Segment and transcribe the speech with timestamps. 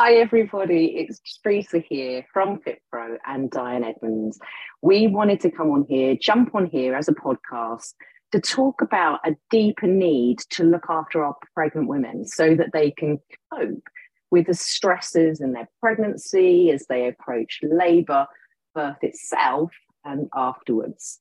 [0.00, 0.94] Hi, everybody.
[0.96, 4.38] It's Teresa here from FitPro and Dianne Edmonds.
[4.80, 7.94] We wanted to come on here, jump on here as a podcast
[8.30, 12.92] to talk about a deeper need to look after our pregnant women so that they
[12.92, 13.18] can
[13.52, 13.88] cope
[14.30, 18.28] with the stresses in their pregnancy as they approach labor,
[18.76, 19.72] birth itself,
[20.04, 21.18] and afterwards.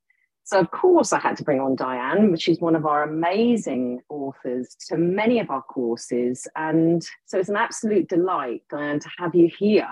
[0.47, 3.99] So, of course, I had to bring on Dianne, which is one of our amazing
[4.07, 6.47] authors to many of our courses.
[6.55, 9.89] And so it's an absolute delight, Dianne, to have you here.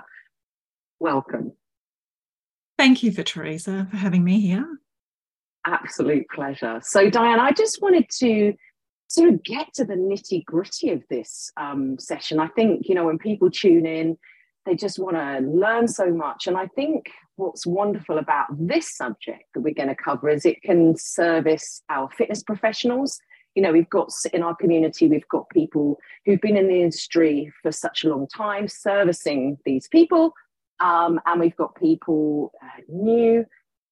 [0.97, 1.51] Welcome.
[2.77, 4.65] Thank you for Teresa for having me here.
[5.67, 6.79] Absolute pleasure.
[6.81, 8.53] So, Dianne, I just wanted to
[9.09, 12.39] sort of get to the nitty gritty of this um, session.
[12.39, 14.17] I think, you know, when people tune in,
[14.65, 16.47] they just want to learn so much.
[16.47, 20.61] And I think what's wonderful about this subject that we're going to cover is it
[20.63, 23.19] can service our fitness professionals.
[23.53, 27.51] You know, we've got in our community, we've got people who've been in the industry
[27.61, 30.33] for such a long time servicing these people.
[30.79, 33.45] Um, and we've got people uh, new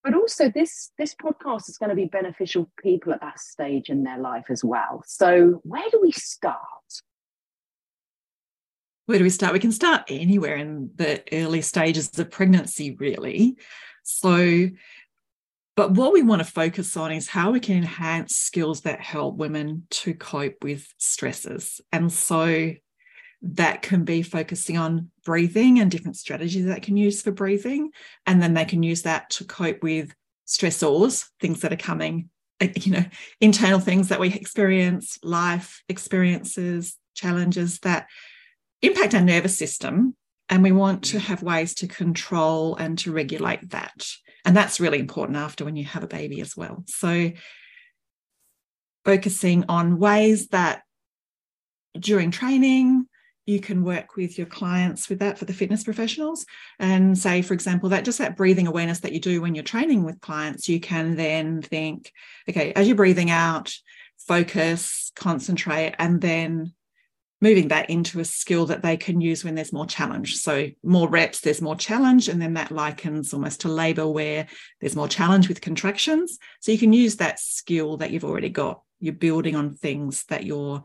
[0.03, 3.89] but also this this podcast is going to be beneficial for people at that stage
[3.89, 6.57] in their life as well so where do we start
[9.05, 9.53] where do we start?
[9.53, 13.57] We can start anywhere in the early stages of pregnancy, really.
[14.03, 14.69] So,
[15.75, 19.35] but what we want to focus on is how we can enhance skills that help
[19.35, 21.81] women to cope with stresses.
[21.91, 22.73] And so
[23.41, 27.91] that can be focusing on breathing and different strategies that can use for breathing.
[28.25, 30.13] And then they can use that to cope with
[30.47, 32.29] stressors, things that are coming,
[32.61, 33.05] eh, you know,
[33.41, 38.07] internal things that we experience, life experiences, challenges that
[38.83, 40.15] impact our nervous system
[40.49, 41.21] and we want to mm.
[41.21, 44.05] have ways to control and to regulate that.
[44.45, 46.83] And that's really important after when you have a baby as well.
[46.87, 47.31] So
[49.05, 50.83] focusing on ways that
[51.97, 53.07] during training
[53.45, 56.45] you can work with your clients with that for the fitness professionals.
[56.79, 60.03] And say for example that just that breathing awareness that you do when you're training
[60.03, 62.11] with clients you can then think
[62.49, 63.73] okay as you're breathing out
[64.27, 66.73] focus concentrate and then
[67.43, 70.37] moving that into a skill that they can use when there's more challenge.
[70.37, 74.47] So, more reps, there's more challenge, and then that likens almost to labor where
[74.79, 76.39] there's more challenge with contractions.
[76.61, 78.81] So, you can use that skill that you've already got.
[79.01, 80.81] You're building on things that you're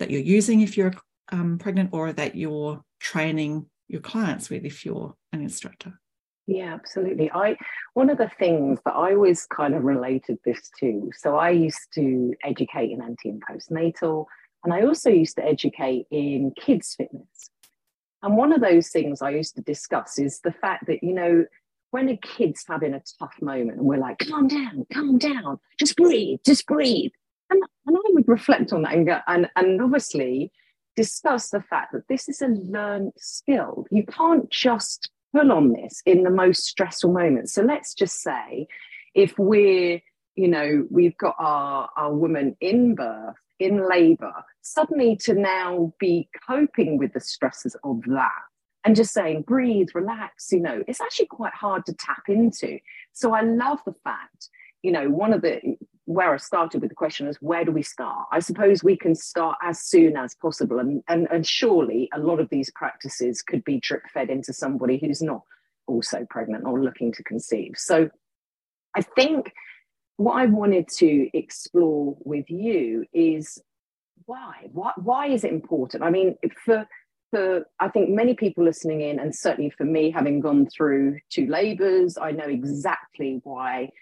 [0.00, 0.92] that you're using if you're
[1.30, 6.00] um, pregnant, or that you're training your clients with if you're an instructor.
[6.48, 7.30] Yeah, absolutely.
[7.30, 7.56] I
[7.94, 11.10] one of the things that I always kind of related this to.
[11.16, 14.26] So I used to educate in anti and postnatal
[14.64, 17.50] and I also used to educate in kids' fitness.
[18.22, 21.46] And one of those things I used to discuss is the fact that, you know,
[21.90, 25.96] when a kid's having a tough moment and we're like, calm down, calm down, just
[25.96, 27.10] breathe, just breathe.
[27.48, 30.52] And, and I would reflect on that and, go, and, and obviously
[30.94, 33.86] discuss the fact that this is a learned skill.
[33.90, 37.54] You can't just pull on this in the most stressful moments.
[37.54, 38.68] So let's just say
[39.14, 40.00] if we're,
[40.36, 44.32] you know, we've got our, our woman in birth in labor,
[44.62, 48.30] suddenly to now be coping with the stresses of that
[48.84, 52.78] and just saying, breathe, relax, you know, it's actually quite hard to tap into.
[53.12, 54.48] So I love the fact,
[54.82, 55.76] you know, one of the
[56.06, 58.26] where I started with the question is where do we start?
[58.32, 60.80] I suppose we can start as soon as possible.
[60.80, 64.98] And, and, and surely a lot of these practices could be drip fed into somebody
[64.98, 65.42] who's not
[65.86, 67.74] also pregnant or looking to conceive.
[67.76, 68.10] So
[68.96, 69.52] I think
[70.20, 73.58] what I wanted to explore with you is
[74.26, 74.68] why?
[74.70, 76.02] Why, why is it important?
[76.02, 76.86] I mean, for
[77.30, 81.46] for I think many people listening in, and certainly for me, having gone through two
[81.46, 83.92] labours, I know exactly why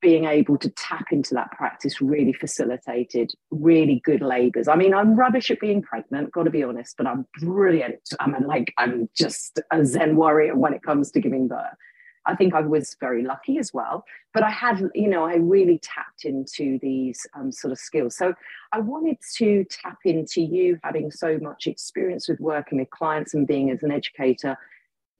[0.00, 4.66] being able to tap into that practice really facilitated really good labours.
[4.66, 8.00] I mean, I'm rubbish at being pregnant, got to be honest, but I'm brilliant.
[8.18, 11.76] I'm like I'm just a Zen warrior when it comes to giving birth.
[12.26, 14.04] I think I was very lucky as well.
[14.34, 18.16] But I had, you know, I really tapped into these um, sort of skills.
[18.16, 18.34] So
[18.72, 23.46] I wanted to tap into you having so much experience with working with clients and
[23.46, 24.56] being as an educator.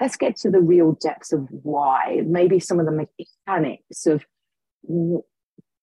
[0.00, 3.06] Let's get to the real depths of why, maybe some of the
[3.46, 4.24] mechanics of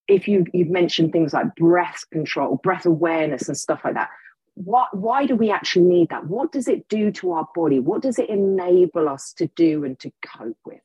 [0.07, 4.09] if you, you've mentioned things like breath control, breath awareness, and stuff like that
[4.57, 8.01] what why do we actually need that what does it do to our body what
[8.01, 10.81] does it enable us to do and to cope with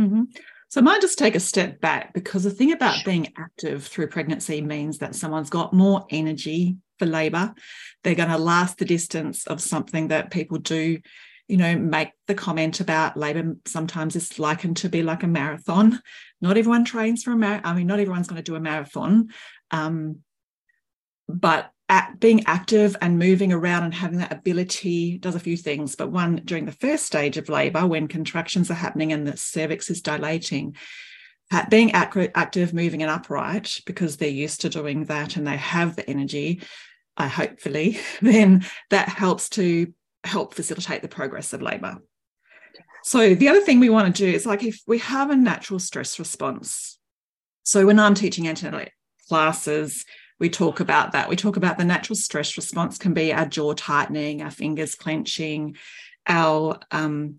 [0.00, 0.22] Mm-hmm.
[0.70, 4.06] So I might just take a step back because the thing about being active through
[4.06, 7.52] pregnancy means that someone's got more energy for labor.
[8.04, 11.00] They're going to last the distance of something that people do,
[11.48, 16.00] you know, make the comment about labor sometimes it's likened to be like a marathon.
[16.40, 17.72] Not everyone trains for a marathon.
[17.72, 19.30] I mean, not everyone's going to do a marathon.
[19.72, 20.20] Um,
[21.28, 25.96] but at being active and moving around and having that ability does a few things.
[25.96, 29.90] But one, during the first stage of labor, when contractions are happening and the cervix
[29.90, 30.76] is dilating,
[31.68, 36.08] being active, moving and upright, because they're used to doing that and they have the
[36.08, 36.62] energy,
[37.16, 39.92] uh, hopefully, then that helps to
[40.22, 41.98] help facilitate the progress of labor.
[43.02, 45.80] So the other thing we want to do is like if we have a natural
[45.80, 47.00] stress response.
[47.64, 48.86] So when I'm teaching antenatal
[49.28, 50.04] classes,
[50.40, 51.28] we talk about that.
[51.28, 55.76] We talk about the natural stress response can be our jaw tightening, our fingers clenching,
[56.26, 57.36] our um,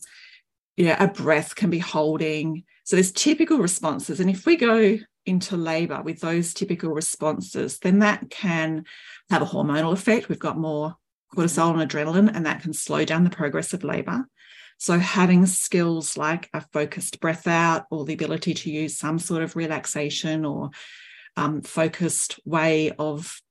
[0.78, 2.64] yeah, our breath can be holding.
[2.84, 8.00] So there's typical responses, and if we go into labor with those typical responses, then
[8.00, 8.86] that can
[9.30, 10.30] have a hormonal effect.
[10.30, 10.96] We've got more
[11.36, 14.28] cortisol and adrenaline, and that can slow down the progress of labor.
[14.78, 19.44] So, having skills like a focused breath out or the ability to use some sort
[19.44, 20.72] of relaxation or
[21.38, 23.42] um, focused way of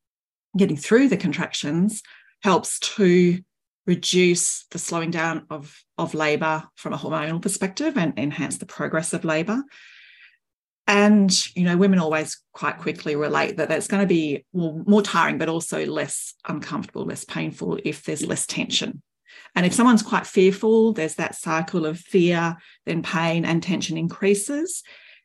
[0.56, 2.03] getting through the contractions
[2.43, 3.38] helps to
[3.87, 9.12] reduce the slowing down of, of labor from a hormonal perspective and enhance the progress
[9.12, 9.62] of labor.
[10.87, 15.38] And, you know, women always quite quickly relate that that's going to be more tiring,
[15.38, 19.03] but also less uncomfortable, less painful if there's less tension.
[19.55, 22.56] And if someone's quite fearful, there's that cycle of fear,
[22.87, 24.83] then pain and tension increases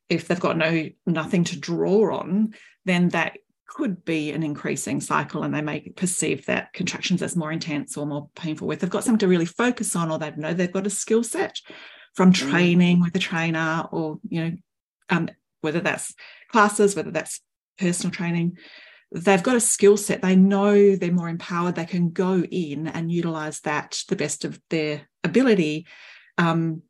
[0.09, 2.53] if they've got no nothing to draw on,
[2.85, 3.37] then that
[3.67, 8.05] could be an increasing cycle and they may perceive that contractions as more intense or
[8.05, 10.87] more painful if they've got something to really focus on or they know they've got
[10.87, 11.59] a skill set
[12.13, 12.35] from mm.
[12.35, 14.51] training with a trainer or you know
[15.09, 15.27] um,
[15.61, 16.13] whether that's
[16.51, 17.41] classes whether that's
[17.77, 18.55] personal training
[19.11, 23.11] they've got a skill set they know they're more empowered they can go in and
[23.11, 25.85] utilize that to the best of their ability
[26.37, 26.81] um,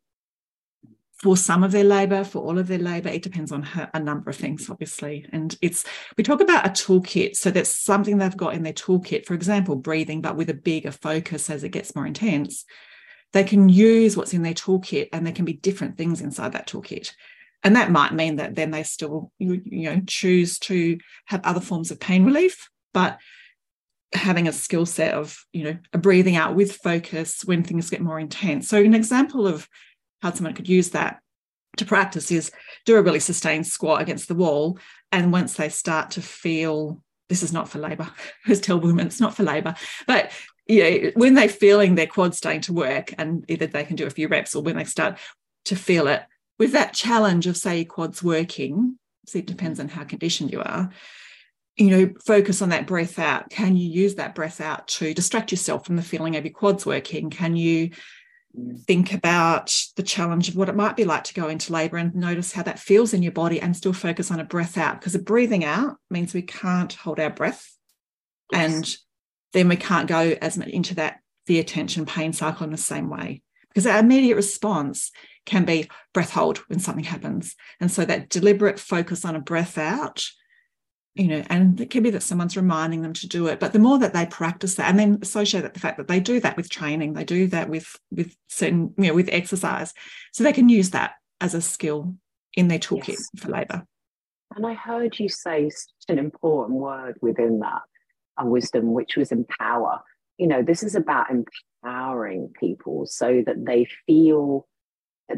[1.22, 3.08] for some of their labor, for all of their labor.
[3.08, 5.26] It depends on her, a number of things, obviously.
[5.32, 5.84] And it's,
[6.16, 7.36] we talk about a toolkit.
[7.36, 10.92] So that's something they've got in their toolkit, for example, breathing, but with a bigger
[10.92, 12.64] focus as it gets more intense.
[13.32, 16.68] They can use what's in their toolkit and there can be different things inside that
[16.68, 17.12] toolkit.
[17.62, 21.60] And that might mean that then they still, you, you know, choose to have other
[21.60, 23.18] forms of pain relief, but
[24.12, 28.00] having a skill set of, you know, a breathing out with focus when things get
[28.00, 28.68] more intense.
[28.68, 29.68] So an example of
[30.22, 31.20] how someone could use that
[31.76, 32.50] to practice is
[32.84, 34.78] do a really sustained squat against the wall.
[35.12, 38.08] And once they start to feel this is not for labor,
[38.46, 39.74] just tell women it's not for labor.
[40.06, 40.32] But
[40.66, 44.06] you know, when they're feeling their quads starting to work, and either they can do
[44.06, 45.18] a few reps or when they start
[45.66, 46.22] to feel it,
[46.58, 50.90] with that challenge of say quads working, see it depends on how conditioned you are.
[51.76, 53.50] You know, focus on that breath out.
[53.50, 56.86] Can you use that breath out to distract yourself from the feeling of your quads
[56.86, 57.28] working?
[57.28, 57.90] Can you
[58.86, 62.14] think about the challenge of what it might be like to go into labor and
[62.14, 65.14] notice how that feels in your body and still focus on a breath out because
[65.14, 67.74] a breathing out means we can't hold our breath
[68.52, 68.72] yes.
[68.72, 68.96] and
[69.52, 73.10] then we can't go as much into that fear tension pain cycle in the same
[73.10, 75.10] way because our immediate response
[75.44, 79.78] can be breath hold when something happens and so that deliberate focus on a breath
[79.78, 80.26] out
[81.16, 83.58] you know, and it can be that someone's reminding them to do it.
[83.58, 86.20] But the more that they practice that, and then associate that the fact that they
[86.20, 89.94] do that with training, they do that with with certain, you know, with exercise,
[90.32, 92.14] so they can use that as a skill
[92.54, 93.28] in their toolkit yes.
[93.38, 93.84] for labour.
[94.54, 97.82] And I heard you say such an important word within that,
[98.38, 100.00] a wisdom, which was empower.
[100.38, 104.66] You know, this is about empowering people so that they feel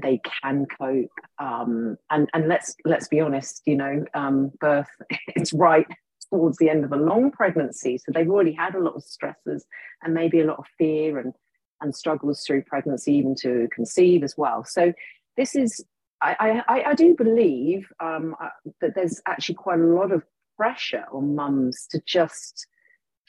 [0.03, 4.89] they can cope um, and and let's let's be honest you know um, birth
[5.37, 5.87] is right
[6.31, 9.65] towards the end of a long pregnancy so they've already had a lot of stresses
[10.03, 11.33] and maybe a lot of fear and
[11.81, 14.65] and struggles through pregnancy even to conceive as well.
[14.65, 14.93] So
[15.37, 15.85] this is
[16.21, 18.49] i i, I do believe um, uh,
[18.81, 20.25] that there's actually quite a lot of
[20.57, 22.67] pressure on mums to just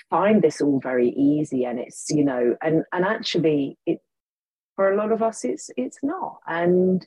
[0.10, 4.00] find this all very easy and it's you know and and actually it
[4.80, 6.40] for a lot of us it's it's not.
[6.48, 7.06] And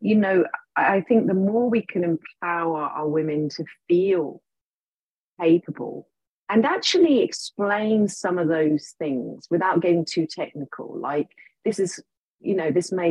[0.00, 0.44] you know
[0.76, 4.42] i think the more we can empower our women to feel
[5.40, 6.06] capable
[6.50, 11.28] and actually explain some of those things without getting too technical like
[11.64, 12.02] this is
[12.40, 13.10] you know this may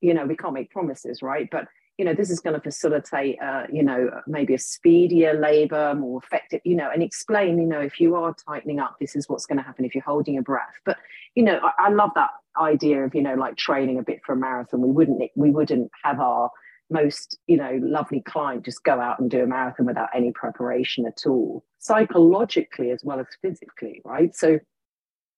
[0.00, 1.48] you know we can't make promises right?
[1.50, 1.66] But
[1.98, 6.20] you know, this is going to facilitate, uh, you know, maybe a speedier labor, more
[6.22, 9.46] effective, you know, and explain, you know, if you are tightening up, this is what's
[9.46, 10.74] going to happen if you're holding your breath.
[10.84, 10.98] But,
[11.36, 14.32] you know, I, I love that idea of, you know, like training a bit for
[14.32, 14.80] a marathon.
[14.80, 16.50] We wouldn't, we wouldn't have our
[16.90, 21.06] most, you know, lovely client just go out and do a marathon without any preparation
[21.06, 24.34] at all, psychologically as well as physically, right?
[24.34, 24.58] So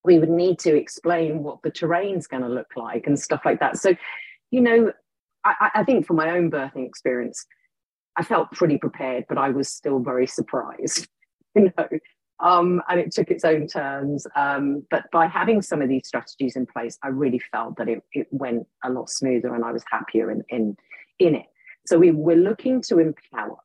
[0.05, 3.61] we would need to explain what the terrain's going to look like and stuff like
[3.61, 3.77] that.
[3.77, 3.95] So,
[4.51, 4.93] you know,
[5.61, 7.47] I, I think from my own birthing experience,
[8.17, 11.07] I felt pretty prepared, but I was still very surprised,
[11.55, 11.89] you know,
[12.39, 14.27] Um, and it took its own turns.
[14.37, 18.03] Um, but by having some of these strategies in place, I really felt that it,
[18.13, 20.77] it went a lot smoother and I was happier in, in,
[21.19, 21.47] in it.
[21.87, 23.57] So we, we're looking to empower,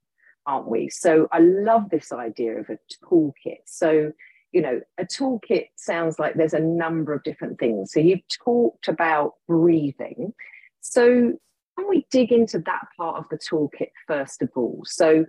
[0.45, 0.89] aren't we?
[0.89, 3.63] So I love this idea of a toolkit.
[3.65, 4.13] So,
[4.53, 7.91] you know, a toolkit sounds like there's a number of different things.
[7.91, 10.33] So you've talked about breathing.
[10.81, 11.33] So
[11.77, 14.81] can we dig into that part of the toolkit first of all?
[14.85, 15.25] So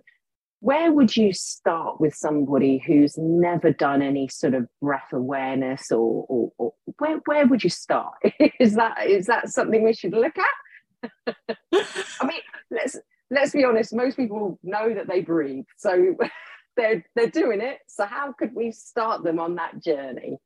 [0.61, 6.25] where would you start with somebody who's never done any sort of breath awareness or,
[6.29, 8.15] or, or where, where would you start?
[8.61, 11.35] Is that is that something we should look at?
[11.73, 12.97] I mean let's
[13.31, 16.15] let's be honest most people know that they breathe so
[16.77, 17.79] they're they're doing it.
[17.89, 20.39] So how could we start them on that journey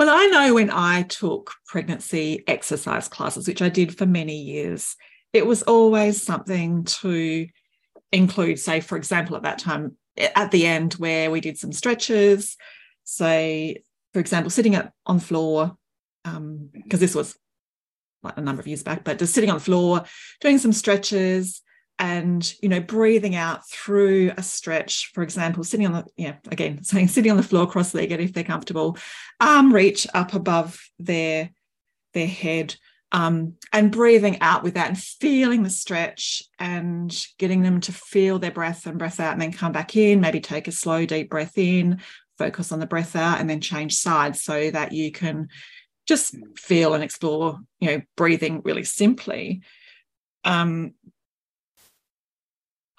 [0.00, 4.96] well i know when i took pregnancy exercise classes which i did for many years
[5.32, 7.46] it was always something to
[8.12, 12.56] include, say, for example, at that time, at the end where we did some stretches,
[13.04, 15.76] say, for example, sitting up on floor,
[16.24, 17.38] because um, this was
[18.22, 20.04] like a number of years back, but just sitting on the floor,
[20.40, 21.62] doing some stretches
[22.00, 26.82] and you know breathing out through a stretch for example sitting on the yeah again
[26.82, 28.96] saying sitting on the floor cross-legged if they're comfortable
[29.38, 31.50] arm reach up above their
[32.14, 32.74] their head
[33.12, 38.38] um, and breathing out with that and feeling the stretch and getting them to feel
[38.38, 41.28] their breath and breath out and then come back in maybe take a slow deep
[41.28, 42.00] breath in
[42.38, 45.48] focus on the breath out and then change sides so that you can
[46.06, 49.62] just feel and explore you know breathing really simply.
[50.44, 50.94] Um,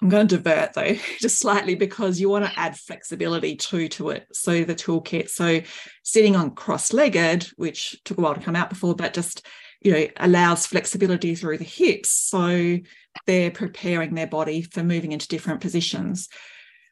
[0.02, 4.10] I'm going to divert though just slightly because you want to add flexibility too to
[4.10, 4.26] it.
[4.32, 5.60] So the toolkit, so
[6.02, 9.46] sitting on cross-legged, which took a while to come out before, but just
[9.80, 12.10] you know allows flexibility through the hips.
[12.10, 12.78] So
[13.26, 16.28] they're preparing their body for moving into different positions.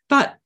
[0.08, 0.36] But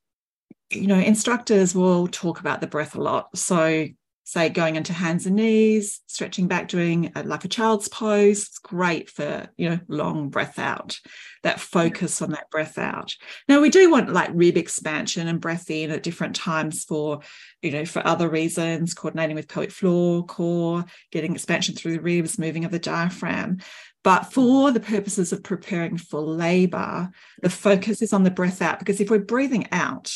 [0.71, 3.37] you know instructors will talk about the breath a lot.
[3.37, 3.89] So
[4.25, 8.43] say going into hands and knees, stretching back, doing a, like a child's pose.
[8.45, 10.99] It's great for, you know, long breath out,
[11.43, 13.15] that focus on that breath out.
[13.49, 17.21] Now, we do want like rib expansion and breath in at different times for,
[17.61, 22.39] you know, for other reasons, coordinating with pelvic floor, core, getting expansion through the ribs,
[22.39, 23.59] moving of the diaphragm.
[24.03, 24.75] But for mm.
[24.75, 27.11] the purposes of preparing for labor,
[27.43, 30.15] the focus is on the breath out because if we're breathing out,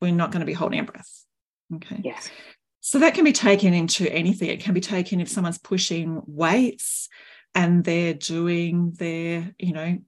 [0.00, 1.24] we're not going to be holding our breath.
[1.74, 2.00] Okay.
[2.04, 2.28] Yes.
[2.80, 4.48] So that can be taken into anything.
[4.48, 7.08] It can be taken if someone's pushing weights
[7.54, 9.98] and they're doing their, you know,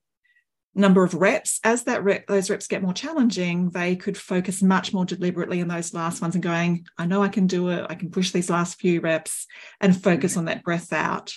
[0.75, 1.61] number of reps.
[1.65, 5.69] As that rep, those reps get more challenging, they could focus much more deliberately on
[5.69, 7.87] those last ones and going, I know I can do it.
[7.89, 9.47] I can push these last few reps
[9.81, 10.41] and focus mm-hmm.
[10.41, 11.35] on that breath out.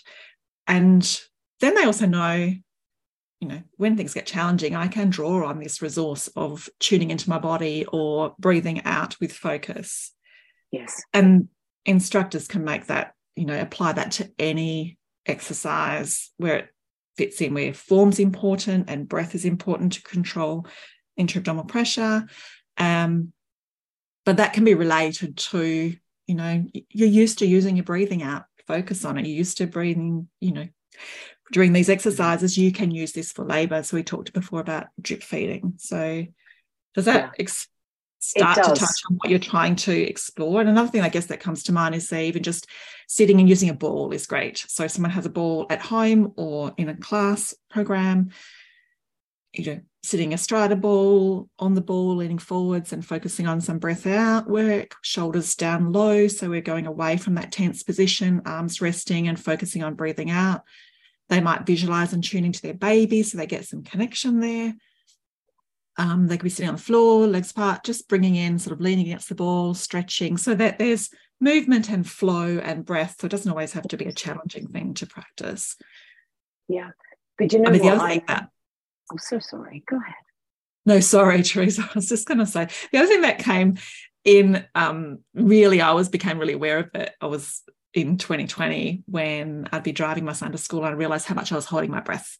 [0.68, 1.22] And
[1.60, 2.54] then they also know,
[3.42, 7.30] you know, when things get challenging, I can draw on this resource of tuning into
[7.30, 10.15] my body or breathing out with focus.
[10.76, 11.02] Yes.
[11.14, 11.48] And
[11.86, 16.70] instructors can make that, you know, apply that to any exercise where it
[17.18, 20.68] fits in, where form's important and breath is important to control
[21.16, 22.26] intra-abdominal pressure.
[22.78, 23.32] Um,
[24.26, 25.96] but that can be related to,
[26.28, 29.26] you know, you're used to using your breathing out, focus on it.
[29.26, 30.68] You're used to breathing, you know,
[31.52, 33.84] during these exercises, you can use this for labor.
[33.84, 35.76] So we talked before about drip feeding.
[35.78, 36.26] So
[36.96, 37.30] does that yeah
[38.30, 40.60] start to touch on what you're trying to explore.
[40.62, 42.68] And another thing I guess that comes to mind is say even just
[43.08, 44.66] sitting and using a ball is great.
[44.68, 48.30] So if someone has a ball at home or in a class program,
[49.54, 53.80] you know, sitting astride a ball on the ball, leaning forwards and focusing on some
[53.80, 56.28] breath out work, shoulders down low.
[56.28, 60.64] So we're going away from that tense position, arms resting and focusing on breathing out.
[61.30, 64.76] They might visualize and tune into their baby so they get some connection there.
[65.98, 68.82] Um, they could be sitting on the floor, legs apart, just bringing in, sort of
[68.82, 71.10] leaning against the ball, stretching, so that there's
[71.40, 73.18] movement and flow and breath.
[73.20, 75.78] So it doesn't always have to be a challenging thing to practice.
[76.68, 76.92] Yeah.
[77.38, 77.90] But you know I mean, what?
[77.90, 78.50] The other thing that,
[79.12, 79.84] I'm so sorry.
[79.90, 80.16] Go ahead.
[80.86, 81.84] No, sorry, Teresa.
[81.84, 83.78] I was just going to say the other thing that came
[84.24, 87.12] in um, really, I was became really aware of it.
[87.22, 87.62] I was
[87.96, 91.52] in 2020 when I'd be driving my son to school and I realized how much
[91.52, 92.38] I was holding my breath.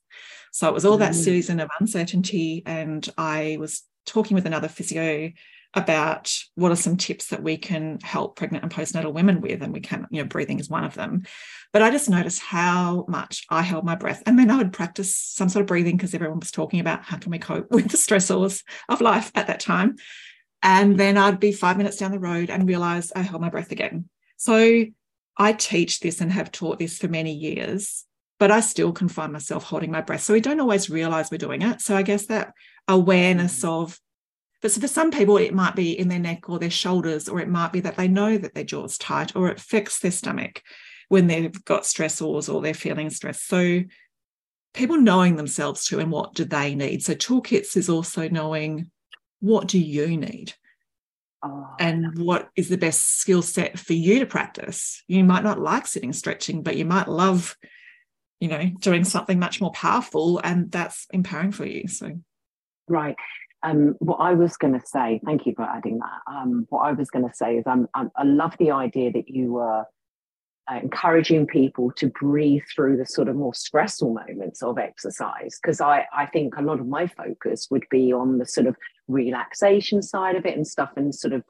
[0.52, 1.24] So it was all that mm.
[1.24, 2.62] season of uncertainty.
[2.66, 5.32] And I was talking with another physio
[5.74, 9.62] about what are some tips that we can help pregnant and postnatal women with.
[9.62, 11.24] And we can, you know, breathing is one of them.
[11.72, 14.24] But I just noticed how much I held my breath.
[14.26, 17.18] And then I would practice some sort of breathing because everyone was talking about how
[17.18, 19.96] can we cope with the stressors of life at that time.
[20.62, 23.72] And then I'd be five minutes down the road and realize I held my breath
[23.72, 24.10] again.
[24.38, 24.86] So
[25.38, 28.06] I teach this and have taught this for many years
[28.38, 30.22] but I still can find myself holding my breath.
[30.22, 31.82] So we don't always realize we're doing it.
[31.82, 32.54] So I guess that
[32.88, 33.70] awareness mm.
[33.70, 34.00] of
[34.62, 37.48] but for some people, it might be in their neck or their shoulders, or it
[37.48, 40.64] might be that they know that their jaw's tight, or it affects their stomach
[41.08, 43.48] when they've got stressors or they're feeling stressed.
[43.48, 43.82] So
[44.74, 47.04] people knowing themselves too and what do they need.
[47.04, 48.90] So toolkits is also knowing
[49.40, 50.54] what do you need?
[51.80, 55.04] And what is the best skill set for you to practice?
[55.08, 57.58] You might not like sitting stretching, but you might love,
[58.40, 61.88] you know, doing something much more powerful, and that's empowering for you.
[61.88, 62.20] So,
[62.88, 63.16] right.
[63.64, 66.32] Um, what I was going to say, thank you for adding that.
[66.32, 69.28] Um, what I was going to say is, I'm, I'm, i love the idea that
[69.28, 69.86] you were
[70.72, 75.60] encouraging people to breathe through the sort of more stressful moments of exercise.
[75.62, 78.76] Because I, I think a lot of my focus would be on the sort of
[79.08, 81.44] relaxation side of it and stuff, and sort of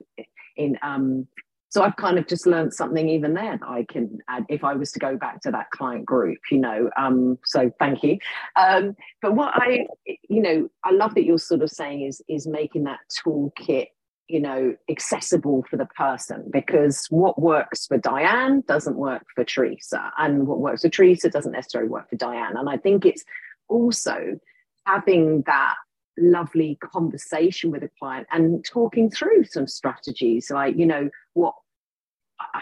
[0.57, 1.27] in um,
[1.75, 4.75] so I've kind of just learned something even there that I can add if I
[4.75, 6.89] was to go back to that client group, you know.
[6.95, 8.17] Um, so thank you.
[8.55, 12.47] Um, but what I, you know, I love that you're sort of saying is is
[12.47, 13.87] making that toolkit,
[14.27, 20.11] you know, accessible for the person because what works for Dianne doesn't work for Teresa,
[20.17, 22.57] and what works for Teresa doesn't necessarily work for Dianne.
[22.57, 23.23] And I think it's
[23.67, 24.39] also
[24.85, 25.75] having that
[26.17, 31.55] lovely conversation with a client and talking through some strategies like you know what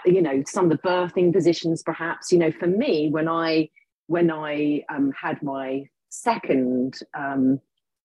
[0.06, 3.70] you know some of the birthing positions perhaps you know for me when i
[4.08, 7.60] when i um, had my second um,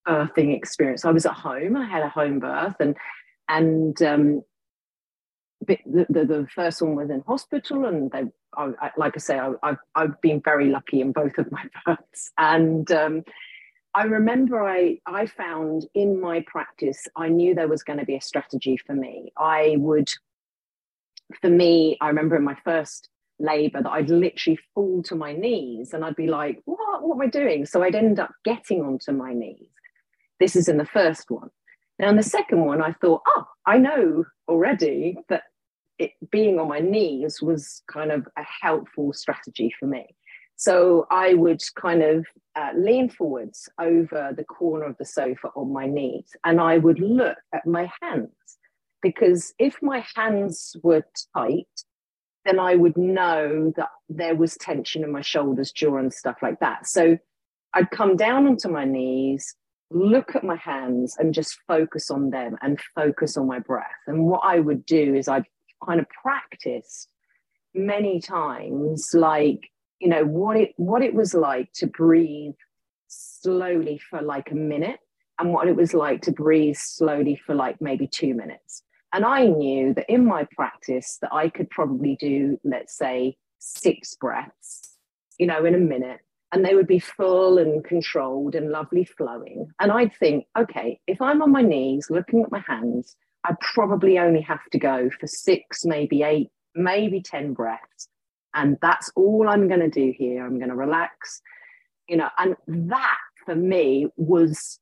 [0.07, 2.95] birthing experience i was at home i had a home birth and
[3.49, 4.43] and um,
[5.67, 8.25] the, the, the first one was in hospital and they
[8.57, 11.65] I, I, like i say I, have I've been very lucky in both of my
[11.87, 13.25] births and um,
[13.95, 18.15] I remember I, I found in my practice, I knew there was going to be
[18.17, 19.33] a strategy for me.
[19.37, 20.11] I would
[21.41, 25.93] for me, I remember in my first labor that I'd literally fall to my knees
[25.93, 27.67] and I'd be like, what, what am I doing?
[27.67, 29.69] So I'd end up getting onto my knees.
[30.41, 31.51] This is in the first one.
[31.99, 35.43] Now, in the second one, I thought, oh, I know already that
[35.99, 40.15] it, being on my knees was kind of a helpful strategy for me.
[40.57, 45.73] So I would kind of uh, lean forwards over the corner of the sofa on
[45.73, 48.33] my knees and I would look at my hands
[49.01, 51.69] because if my hands were tight,
[52.45, 56.59] then I would know that there was tension in my shoulders, jaw, and stuff like
[56.61, 56.89] that.
[56.89, 57.19] So
[57.75, 59.55] I'd come down onto my knees,
[59.91, 63.87] look at my hands, and just focus on them and focus on my breath.
[64.07, 65.47] And what I would do is I'd
[65.85, 67.09] kind of practice
[67.75, 72.55] many times, like, you know, what it what it was like to breathe
[73.09, 75.01] slowly for like a minute
[75.39, 79.47] and what it was like to breathe slowly for like maybe two minutes and I
[79.47, 84.97] knew that in my practice that I could probably do, let's say, six breaths,
[85.39, 86.21] you know, in a minute,
[86.53, 89.69] and they would be full and controlled and lovely flowing.
[89.81, 94.19] And I'd think, okay, if I'm on my knees looking at my hands, I probably
[94.19, 98.09] only have to go for six, maybe eight, maybe 10 breaths.
[98.55, 100.45] And that's all I'm going to do here.
[100.45, 101.43] I'm going to relax,
[102.09, 104.81] you know, and that for me was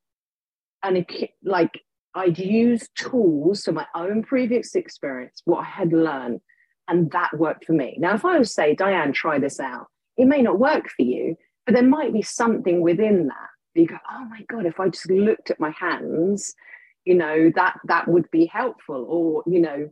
[0.83, 1.05] an
[1.45, 1.81] like
[2.15, 6.41] I'd use tools from my own previous experience, what I had learned,
[6.89, 7.97] and that worked for me.
[7.99, 11.37] Now, if I was say, Dianne, try this out, it may not work for you,
[11.67, 13.49] but there might be something within that.
[13.75, 16.55] You go, oh my God, if I just looked at my hands,
[17.05, 19.05] you know, that that would be helpful.
[19.07, 19.91] Or, you know,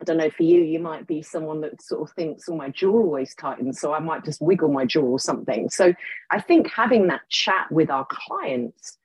[0.00, 2.70] I don't know, for you, you might be someone that sort of thinks, oh, my
[2.70, 5.68] jaw always tightens, so I might just wiggle my jaw or something.
[5.68, 5.94] So
[6.30, 8.98] I think having that chat with our clients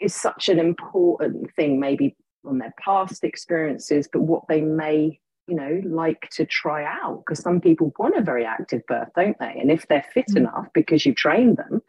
[0.00, 5.54] is such an important thing, maybe on their past experiences, but what they may, you
[5.54, 7.22] know, like to try out.
[7.24, 9.56] Because some people want a very active birth, don't they?
[9.60, 10.36] And if they're fit mm.
[10.36, 11.82] enough because you train them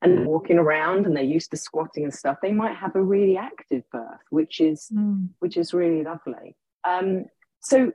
[0.00, 3.36] and walking around and they're used to squatting and stuff, they might have a really
[3.36, 5.28] active birth, which is mm.
[5.40, 6.56] which is really lovely.
[6.84, 7.26] Um,
[7.60, 7.92] so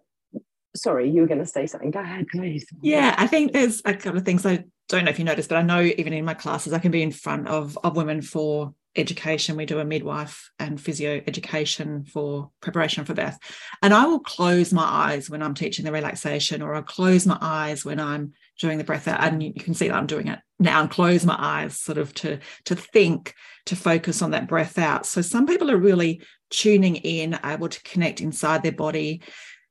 [0.75, 1.91] sorry, you were going to say something.
[1.91, 2.65] Go ahead, please.
[2.81, 5.57] Yeah, I think there's a couple of things I don't know if you noticed, but
[5.57, 8.73] I know even in my classes, I can be in front of, of women for
[8.95, 9.55] education.
[9.55, 13.37] We do a midwife and physio education for preparation for birth.
[13.81, 17.37] And I will close my eyes when I'm teaching the relaxation, or I'll close my
[17.41, 19.21] eyes when I'm doing the breath out.
[19.21, 22.13] And you can see that I'm doing it now and close my eyes sort of
[22.15, 23.33] to, to think,
[23.65, 25.05] to focus on that breath out.
[25.05, 29.21] So some people are really tuning in, able to connect inside their body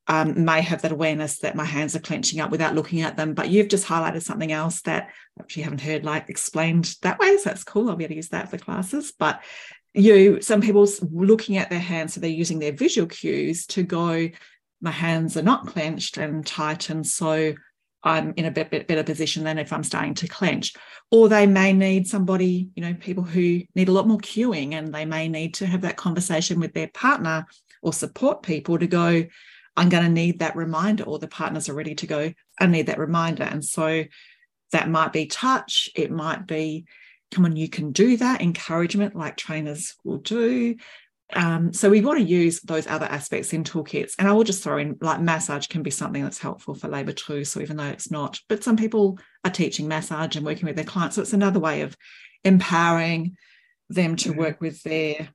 [0.09, 3.35] um, may have that awareness that my hands are clenching up without looking at them.
[3.35, 7.37] But you've just highlighted something else that I actually haven't heard like explained that way.
[7.37, 7.89] So that's cool.
[7.89, 9.13] I'll be able to use that for classes.
[9.17, 9.43] But
[9.95, 14.29] you, some people's looking at their hands, so they're using their visual cues to go,
[14.81, 16.91] my hands are not clenched and tight.
[16.91, 17.55] And so
[18.03, 20.75] I'm in a bit, bit better position than if I'm starting to clench.
[21.13, 24.93] Or they may need somebody, you know, people who need a lot more cueing and
[24.93, 27.47] they may need to have that conversation with their partner
[27.83, 29.25] or support people to go,
[29.77, 32.87] I'm going to need that reminder, or the partners are ready to go, I need
[32.87, 33.45] that reminder.
[33.45, 34.05] And so
[34.73, 36.87] that might be touch, it might be,
[37.31, 40.77] come on, you can do that, encouragement like trainers will do.
[41.35, 44.15] Um, so we want to use those other aspects in toolkits.
[44.19, 47.13] And I will just throw in like massage can be something that's helpful for labor
[47.13, 47.45] too.
[47.45, 50.85] So even though it's not, but some people are teaching massage and working with their
[50.85, 51.17] clients.
[51.17, 51.97] So it's another way of
[52.45, 53.37] empowering
[53.89, 54.39] them to mm-hmm.
[54.39, 55.29] work with their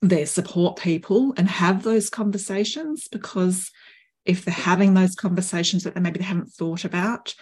[0.00, 3.70] their support people and have those conversations because
[4.24, 7.34] if they're having those conversations that they maybe they haven't thought about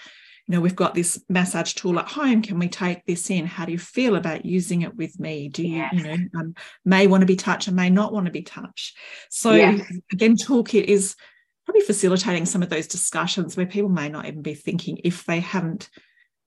[0.46, 2.40] you know, we've got this massage tool at home.
[2.40, 3.46] Can we take this in?
[3.46, 5.48] How do you feel about using it with me?
[5.48, 5.92] Do you, yes.
[5.92, 8.96] you know, um, may want to be touched and may not want to be touched?
[9.28, 9.92] So yes.
[10.12, 11.16] again, toolkit is
[11.64, 15.40] probably facilitating some of those discussions where people may not even be thinking if they
[15.40, 15.90] haven't,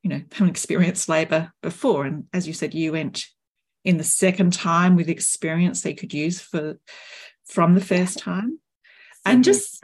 [0.01, 2.05] you know, haven't experienced labour before.
[2.05, 3.25] And as you said, you went
[3.83, 6.79] in the second time with experience they could use for
[7.45, 8.59] from the first time.
[9.25, 9.83] And just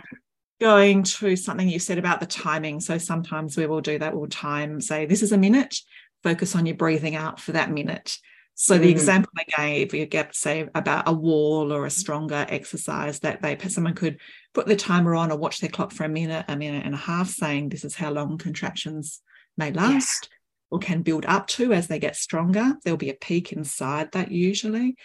[0.59, 2.79] going to something you said about the timing.
[2.79, 4.15] So sometimes we will do that.
[4.15, 5.77] We'll time, say, this is a minute,
[6.23, 8.17] focus on your breathing out for that minute.
[8.55, 8.81] So mm.
[8.81, 13.41] the example I gave, you get say about a wall or a stronger exercise that
[13.41, 14.19] they someone could
[14.53, 16.99] put the timer on or watch their clock for a minute, a minute and a
[16.99, 19.21] half, saying this is how long contractions
[19.57, 20.29] may last.
[20.71, 22.75] Or can build up to as they get stronger.
[22.83, 24.95] There'll be a peak inside that usually.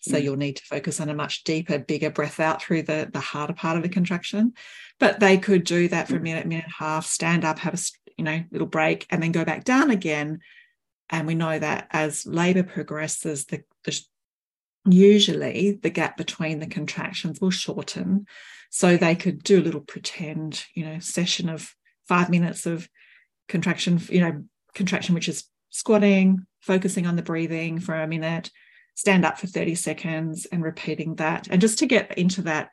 [0.00, 0.22] So mm.
[0.22, 3.52] you'll need to focus on a much deeper, bigger breath out through the, the harder
[3.52, 4.54] part of the contraction.
[4.98, 6.22] But they could do that for a mm.
[6.22, 7.78] minute, minute and a half, stand up, have a
[8.18, 10.40] you know little break, and then go back down again.
[11.10, 14.00] And we know that as labor progresses, the, the
[14.84, 18.26] usually the gap between the contractions will shorten.
[18.70, 21.74] So they could do a little pretend, you know, session of
[22.08, 22.88] five minutes of
[23.48, 28.50] contraction, you know, contraction, which is squatting, focusing on the breathing for a minute,
[28.94, 31.48] stand up for 30 seconds and repeating that.
[31.48, 32.70] And just to get into that,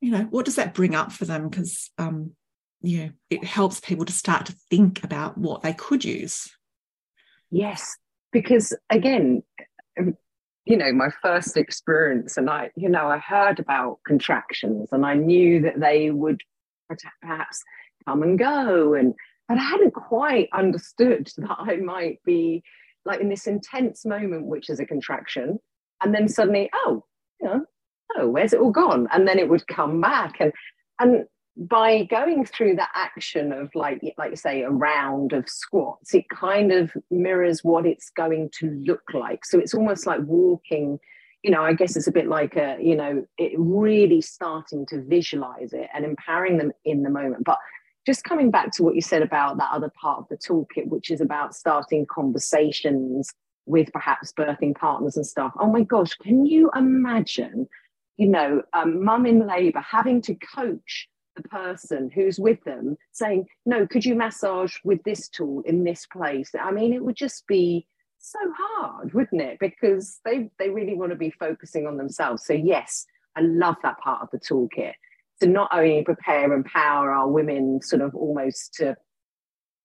[0.00, 1.48] you know, what does that bring up for them?
[1.48, 2.32] Because, um,
[2.80, 6.48] you know, it helps people to start to think about what they could use.
[7.50, 7.96] Yes,
[8.30, 9.42] because again,
[9.98, 10.16] um,
[10.64, 15.14] you know, my first experience, and I, you know, I heard about contractions and I
[15.14, 16.42] knew that they would
[17.22, 17.62] perhaps
[18.06, 18.94] come and go.
[18.94, 19.14] And,
[19.48, 22.62] but I hadn't quite understood that I might be
[23.04, 25.58] like in this intense moment, which is a contraction,
[26.02, 27.04] and then suddenly, oh,
[27.40, 27.64] you know,
[28.16, 29.08] oh, where's it all gone?
[29.12, 30.36] And then it would come back.
[30.40, 30.52] And
[30.98, 31.24] and
[31.56, 36.28] by going through that action of like like you say a round of squats it
[36.28, 41.00] kind of mirrors what it's going to look like so it's almost like walking
[41.42, 45.02] you know i guess it's a bit like a you know it really starting to
[45.02, 47.58] visualize it and empowering them in the moment but
[48.08, 51.10] just coming back to what you said about that other part of the toolkit, which
[51.10, 53.30] is about starting conversations
[53.66, 55.52] with perhaps birthing partners and stuff.
[55.60, 57.68] Oh my gosh, can you imagine,
[58.16, 63.46] you know, um, mum in labour having to coach the person who's with them, saying,
[63.66, 67.46] "No, could you massage with this tool in this place?" I mean, it would just
[67.46, 69.58] be so hard, wouldn't it?
[69.60, 72.46] Because they they really want to be focusing on themselves.
[72.46, 73.04] So yes,
[73.36, 74.94] I love that part of the toolkit
[75.40, 78.96] to not only prepare and empower our women sort of almost to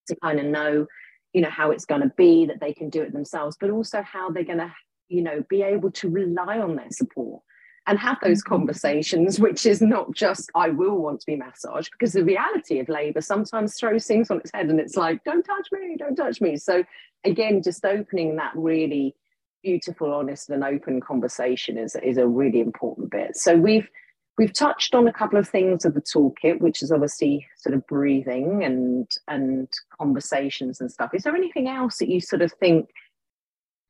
[0.08, 0.86] to kind of know
[1.34, 4.02] you know how it's going to be that they can do it themselves but also
[4.02, 4.72] how they're going to
[5.10, 7.42] you know be able to rely on their support
[7.88, 8.56] and have those mm-hmm.
[8.56, 12.90] conversations which is not just i will want to be massaged because the reality of
[12.90, 16.42] labor sometimes throws things on its head and it's like don't touch me don't touch
[16.42, 16.84] me so
[17.24, 19.16] again just opening that really
[19.62, 23.88] beautiful honest and open conversation is, is a really important bit so we've
[24.38, 27.86] We've touched on a couple of things of the toolkit, which is obviously sort of
[27.86, 29.68] breathing and and
[29.98, 31.14] conversations and stuff.
[31.14, 32.90] Is there anything else that you sort of think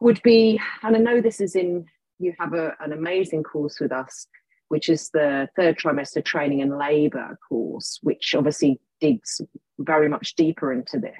[0.01, 0.59] would be?
[0.81, 1.85] And I know this is in
[2.19, 4.27] you have a, an amazing course with us,
[4.67, 9.41] which is the third trimester training and labour course, which obviously digs
[9.79, 11.15] very much deeper into this.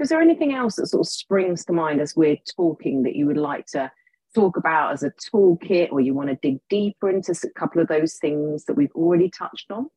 [0.00, 3.26] Is there anything else that sort of springs to mind as we're talking that you
[3.26, 3.90] would like to
[4.34, 7.88] talk about as a toolkit or you want to dig deeper into a couple of
[7.88, 9.88] those things that we've already touched on?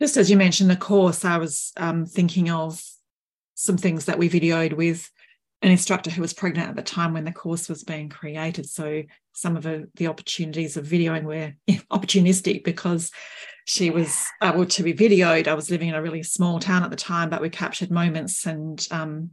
[0.00, 2.82] Just as you mentioned the course, I was um, thinking of
[3.54, 5.10] some things that we videoed with
[5.62, 8.68] an instructor who was pregnant at the time when the course was being created.
[8.68, 9.02] So
[9.32, 11.54] some of the, the opportunities of videoing were
[11.90, 13.10] opportunistic because
[13.66, 15.48] she was able to be videoed.
[15.48, 18.44] I was living in a really small town at the time, but we captured moments
[18.44, 19.30] and um,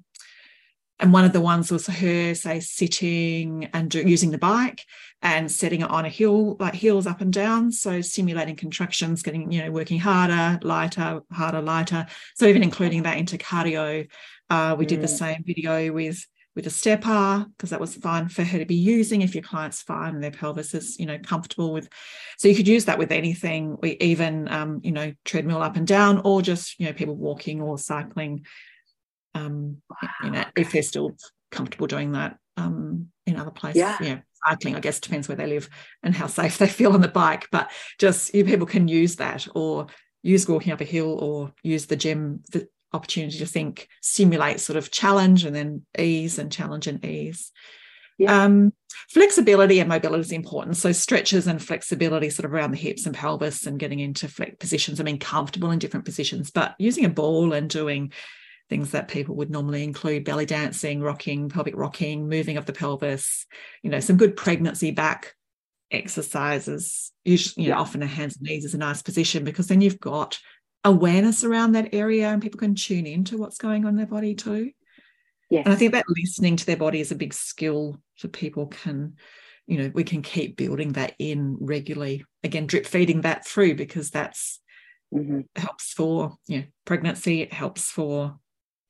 [1.02, 4.86] and one of the ones was her say sitting and do, using the bike
[5.22, 9.52] and setting it on a hill like heels up and down so simulating contractions getting
[9.52, 14.08] you know working harder lighter harder lighter so even including that into cardio
[14.50, 14.90] uh, we mm.
[14.90, 15.18] did the mm.
[15.18, 19.22] same video with with a stepper because that was fine for her to be using
[19.22, 21.90] if your client's fine and their pelvis is you know comfortable with
[22.38, 25.88] so you could use that with anything we even um, you know treadmill up and
[25.88, 28.46] down or just you know people walking or cycling
[29.36, 30.10] um, wow.
[30.24, 31.15] you know if they're still
[31.52, 33.98] comfortable doing that um, in other places yeah.
[34.02, 35.70] yeah cycling i guess depends where they live
[36.04, 39.17] and how safe they feel on the bike but just you know, people can use
[39.17, 39.88] that or
[40.24, 44.78] use walking up a hill or use the gym the opportunity to think, simulate sort
[44.78, 47.52] of challenge and then ease and challenge and ease.
[48.17, 48.44] Yeah.
[48.44, 48.74] Um,
[49.10, 50.78] flexibility and mobility is important.
[50.78, 54.56] So stretches and flexibility sort of around the hips and pelvis and getting into flex
[54.60, 55.00] positions.
[55.00, 58.12] I mean, comfortable in different positions, but using a ball and doing
[58.72, 63.46] things that people would normally include belly dancing, rocking, pelvic rocking, moving of the pelvis,
[63.84, 65.36] you know, some good pregnancy back
[65.92, 67.12] exercises.
[67.26, 70.00] Usually, you know, often a hands and knees is a nice position because then you've
[70.00, 70.40] got
[70.86, 74.36] awareness around that area and people can tune into what's going on in their body
[74.36, 74.72] too.
[75.50, 75.64] Yes.
[75.66, 79.16] And I think that listening to their body is a big skill so people can,
[79.68, 82.24] you know, we can keep building that in regularly.
[82.46, 84.62] Again, drip feeding that through because that's
[85.14, 85.42] mm-hmm.
[85.58, 88.40] helps for you know pregnancy, it helps for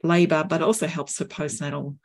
[0.04, 1.98] labor, but also helps for postnatal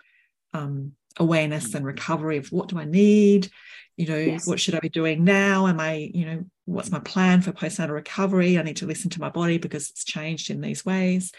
[0.52, 3.50] um, awareness and recovery of what do I need,
[3.96, 4.46] you know, yes.
[4.46, 5.66] what should I be doing now?
[5.66, 8.58] Am I, you know, what's my plan for postnatal recovery?
[8.58, 11.32] I need to listen to my body because it's changed in these ways.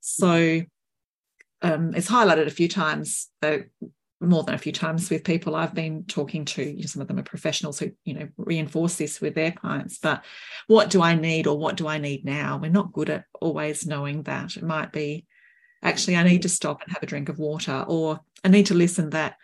[0.00, 0.62] So
[1.62, 3.62] um, it's highlighted a few times, though
[4.20, 6.62] more than a few times with people I've been talking to.
[6.62, 9.98] You know, some of them are professionals who, you know, reinforce this with their clients.
[9.98, 10.24] But
[10.66, 12.58] what do I need or what do I need now?
[12.60, 14.56] We're not good at always knowing that.
[14.56, 15.26] It might be
[15.84, 18.74] actually I need to stop and have a drink of water, or I need to
[18.74, 19.36] listen that,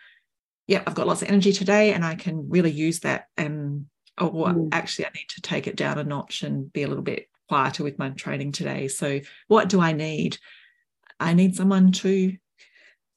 [0.67, 3.85] yeah, I've got lots of energy today and I can really use that and
[4.19, 4.69] or mm.
[4.71, 7.83] actually I need to take it down a notch and be a little bit quieter
[7.83, 8.87] with my training today.
[8.87, 10.37] So what do I need?
[11.19, 12.35] I need someone to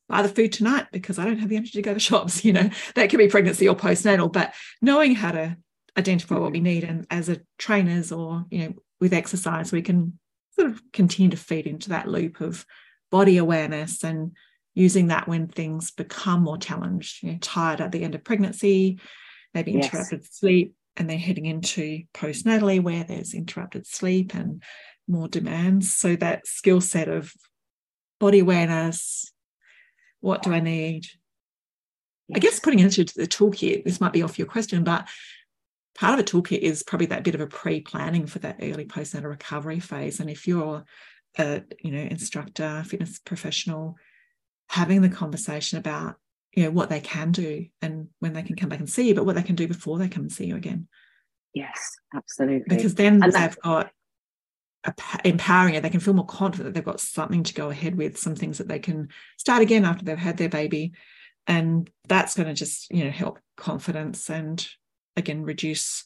[0.09, 2.45] buy the food tonight because I don't have the energy to go to shops.
[2.45, 5.57] You know, that can be pregnancy or postnatal, but knowing how to
[5.97, 10.19] identify what we need and as a trainers or, you know, with exercise, we can
[10.53, 12.65] sort of continue to feed into that loop of
[13.15, 14.33] body awareness and
[14.75, 18.99] using that when things become more challenged, you know, tired at the end of pregnancy,
[19.55, 19.85] maybe yes.
[19.85, 24.65] interrupted sleep, and then heading into postnatally where there's interrupted sleep and
[25.07, 25.95] more demands.
[25.95, 27.33] So that skill set of
[28.19, 29.33] body awareness,
[30.21, 31.07] what do I need?
[32.27, 32.37] Yes.
[32.37, 35.07] I guess putting into the toolkit, this might be off your question, but
[35.95, 39.31] part of a toolkit is probably that bit of a pre-planning for that early postnatal
[39.31, 40.19] recovery phase.
[40.19, 40.85] And if you're
[41.39, 43.97] a you know instructor, fitness professional,
[44.69, 46.17] having the conversation about
[46.53, 49.15] you know what they can do and when they can come back and see you
[49.15, 50.89] but what they can do before they come and see you again.
[51.53, 52.65] Yes absolutely.
[52.69, 53.91] Because then and they've got
[55.25, 58.19] empowering it they can feel more confident that they've got something to go ahead with
[58.19, 60.93] some things that they can start again after they've had their baby.
[61.47, 64.67] And that's going to just you know help confidence and
[65.17, 66.05] again reduce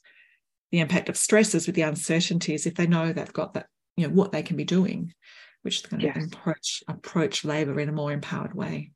[0.71, 3.67] the impact of stresses with the uncertainties if they know they've got that
[3.99, 5.13] you know what they can be doing
[5.63, 8.93] which is going to approach approach labor in a more empowered way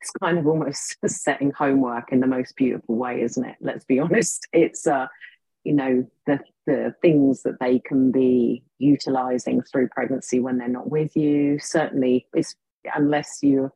[0.00, 3.56] it's kind of almost setting homework in the most beautiful way, isn't it?
[3.60, 4.46] Let's be honest.
[4.52, 5.06] It's uh,
[5.64, 10.90] you know, the the things that they can be utilizing through pregnancy when they're not
[10.90, 11.58] with you.
[11.58, 12.54] Certainly, it's
[12.94, 13.72] unless you're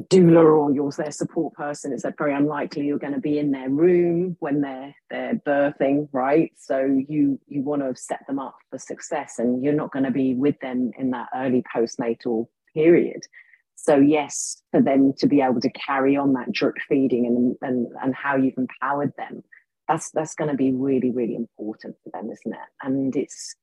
[0.00, 3.70] doula or you're their support person, it's very unlikely you're going to be in their
[3.70, 6.52] room when they're they're birthing, right?
[6.56, 10.10] So you you want to set them up for success, and you're not going to
[10.10, 13.22] be with them in that early postnatal period.
[13.76, 17.86] So yes, for them to be able to carry on that drip feeding and and
[18.02, 19.44] and how you've empowered them,
[19.86, 22.68] that's that's going to be really really important for them, isn't it?
[22.82, 23.54] And it's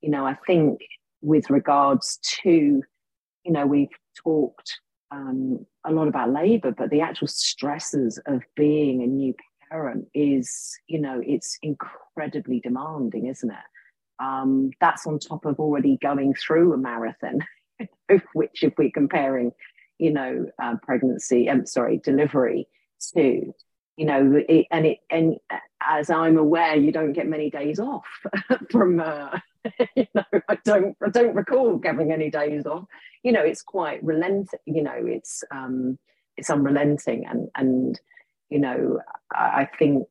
[0.00, 0.80] you know I think
[1.22, 7.28] with regards to you know we've talked um, a lot about labor, but the actual
[7.28, 9.34] stresses of being a new
[9.70, 13.56] parent is you know it's incredibly demanding, isn't it?
[14.18, 17.40] Um, that's on top of already going through a marathon
[18.32, 19.52] which if we're comparing,
[19.98, 22.68] you know, uh, pregnancy, I'm um, sorry, delivery
[23.14, 23.54] to,
[23.96, 25.36] you know, it, and it, and
[25.82, 28.06] as I'm aware, you don't get many days off
[28.70, 29.38] from, uh,
[29.96, 32.84] you know, I don't, I don't recall having any days off.
[33.22, 34.60] You know, it's quite relenting.
[34.66, 35.98] You know, it's, um,
[36.36, 38.00] it's unrelenting, and and
[38.50, 39.00] you know,
[39.32, 40.06] I, I think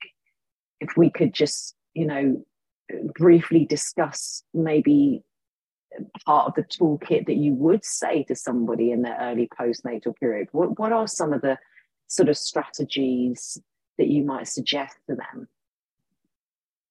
[0.80, 2.44] if we could just, you know,
[3.16, 5.24] briefly discuss maybe
[6.26, 10.48] part of the toolkit that you would say to somebody in their early postnatal period?
[10.52, 11.58] What, what are some of the
[12.08, 13.60] sort of strategies
[13.98, 15.48] that you might suggest to them?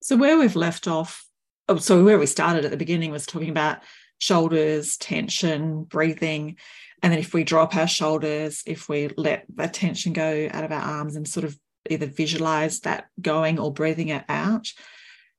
[0.02, 1.26] So, where we've left off,
[1.68, 3.78] oh, so where we started at the beginning was talking about
[4.18, 6.56] shoulders, tension, breathing.
[7.02, 10.72] And then if we drop our shoulders, if we let the tension go out of
[10.72, 11.58] our arms and sort of
[11.90, 14.72] either visualize that going or breathing it out,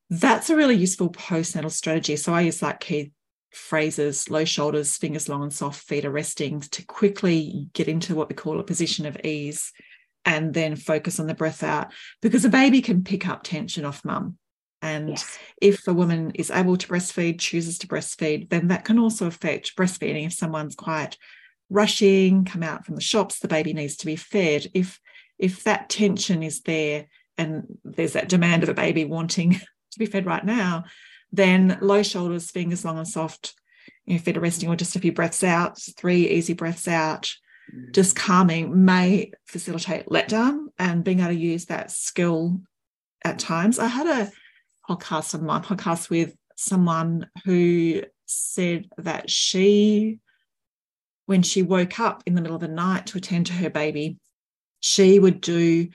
[0.09, 2.15] that's a really useful postnatal strategy.
[2.15, 3.11] So I use like key
[3.51, 8.29] phrases, low shoulders, fingers long and soft, feet are resting to quickly get into what
[8.29, 9.71] we call a position of ease
[10.25, 14.03] and then focus on the breath out because a baby can pick up tension off
[14.03, 14.37] mum.
[14.85, 15.39] And yes.
[15.59, 19.75] if a woman is able to breastfeed, chooses to breastfeed, then that can also affect
[19.75, 20.27] breastfeeding.
[20.27, 21.17] If someone's quite
[21.71, 24.67] rushing, come out from the shops, the baby needs to be fed.
[24.75, 24.99] If
[25.39, 29.53] if that tension is there and there's that demand of a baby wanting
[29.91, 30.85] to be fed right now,
[31.31, 33.55] then low shoulders, fingers long and soft,
[34.05, 37.33] you know, feet are resting or just a few breaths out, three easy breaths out,
[37.75, 37.91] mm.
[37.91, 42.61] just calming may facilitate letdown and being able to use that skill
[43.25, 43.79] at times.
[43.79, 44.31] I had a
[44.89, 50.19] podcast on my podcast with someone who said that she,
[51.25, 54.17] when she woke up in the middle of the night to attend to her baby,
[54.79, 55.87] she would do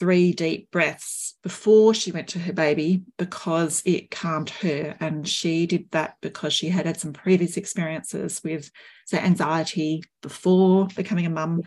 [0.00, 4.96] three deep breaths before she went to her baby because it calmed her.
[5.00, 8.70] And she did that because she had had some previous experiences with
[9.06, 11.62] say, anxiety before becoming a mum.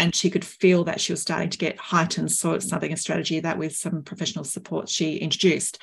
[0.00, 2.32] And she could feel that she was starting to get heightened.
[2.32, 5.78] So it's something, a strategy that with some professional support she introduced.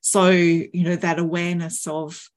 [0.00, 2.28] So, you know, that awareness of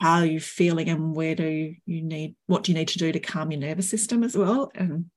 [0.00, 3.12] how are you feeling and where do you need, what do you need to do
[3.12, 4.72] to calm your nervous system as well?
[4.74, 5.10] And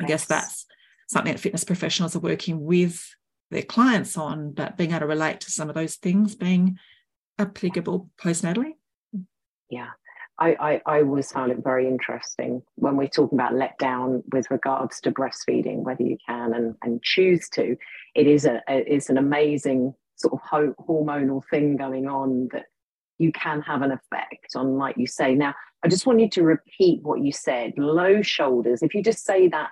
[0.00, 0.64] I guess that's
[1.08, 3.04] something that fitness professionals are working with
[3.50, 6.78] their clients on, but being able to relate to some of those things being
[7.36, 8.74] applicable postnatally.
[9.70, 9.88] Yeah.
[10.38, 15.00] I, I, I always found it very interesting when we're talking about letdown with regards
[15.00, 17.76] to breastfeeding, whether you can and, and choose to.
[18.14, 22.66] It is a it's an amazing sort of ho- hormonal thing going on that
[23.18, 25.34] you can have an effect on, like you say.
[25.34, 27.72] Now, I just want you to repeat what you said.
[27.76, 28.82] Low shoulders.
[28.82, 29.70] If you just say that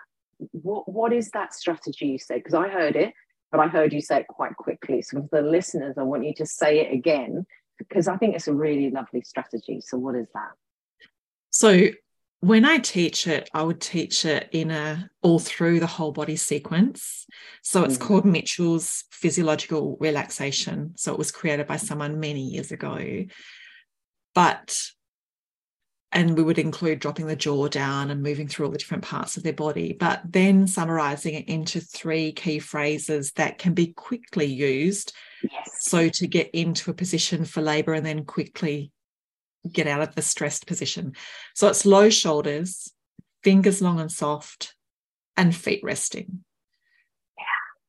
[0.51, 2.39] what what is that strategy you said?
[2.39, 3.15] Because I heard it,
[3.53, 5.01] but I heard you say it quite quickly.
[5.03, 7.47] So for the listeners, I want you to say it again
[7.79, 9.81] because I think it's a really lovely strategy.
[9.81, 10.53] So what is that?
[11.51, 11.89] So
[12.41, 16.37] when I teach it, I would teach it in a all through the whole body
[16.37, 17.27] sequence.
[17.63, 18.01] So it's mm.
[18.01, 20.93] called Mitchell's physiological relaxation.
[20.97, 23.25] So it was created by someone many years ago.
[24.35, 24.79] But
[26.13, 29.37] and we would include dropping the jaw down and moving through all the different parts
[29.37, 34.47] of their body, but then summarizing it into three key phrases that can be quickly
[34.47, 35.13] used.
[35.43, 35.79] Yes.
[35.81, 38.93] So to get into a position for labor and then quickly
[39.71, 41.15] get out of the stressed position.
[41.55, 42.93] So it's low shoulders,
[43.43, 44.75] fingers long and soft,
[45.37, 46.45] and feet resting.
[47.37, 47.45] Yeah.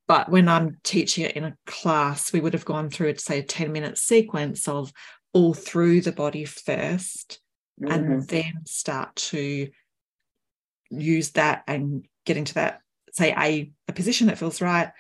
[0.08, 3.39] But when I'm teaching it in a class, we would have gone through, it, say,
[3.39, 4.91] a 10 minute sequence of
[5.34, 7.39] all through the body first
[7.82, 7.92] mm-hmm.
[7.92, 9.70] and then start to
[10.90, 14.92] use that and get into that, say, a, a position that feels right,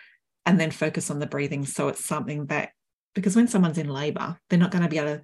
[0.45, 1.65] and then focus on the breathing.
[1.65, 2.69] So it's something that,
[3.13, 5.21] because when someone's in labor, they're not going to be able to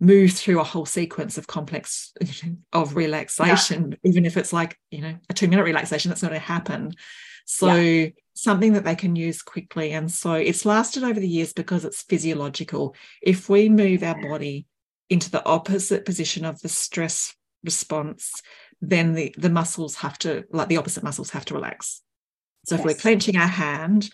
[0.00, 2.12] move through a whole sequence of complex
[2.72, 4.10] of relaxation, yeah.
[4.10, 6.92] even if it's like, you know, a two minute relaxation, that's not going to happen.
[7.46, 8.08] So yeah.
[8.34, 9.92] something that they can use quickly.
[9.92, 12.94] And so it's lasted over the years because it's physiological.
[13.22, 14.66] If we move our body
[15.10, 18.42] into the opposite position of the stress response,
[18.80, 22.02] then the, the muscles have to, like the opposite muscles have to relax.
[22.66, 22.80] So yes.
[22.80, 24.10] if we're clenching our hand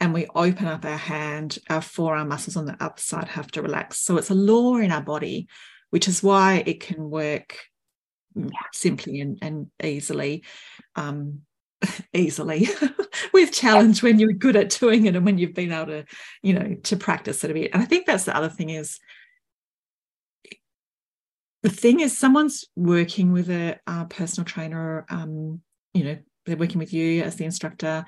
[0.00, 3.62] and we open up our hand, our forearm muscles on the upper side have to
[3.62, 4.00] relax.
[4.00, 5.48] So it's a law in our body,
[5.90, 7.58] which is why it can work
[8.34, 8.48] yeah.
[8.72, 10.44] simply and, and easily.
[10.96, 11.40] Um,
[12.12, 12.68] easily
[13.32, 16.04] with challenge when you're good at doing it and when you've been able to
[16.42, 18.98] you know to practice it a bit and i think that's the other thing is
[21.62, 25.60] the thing is someone's working with a, a personal trainer um,
[25.94, 28.04] you know they're working with you as the instructor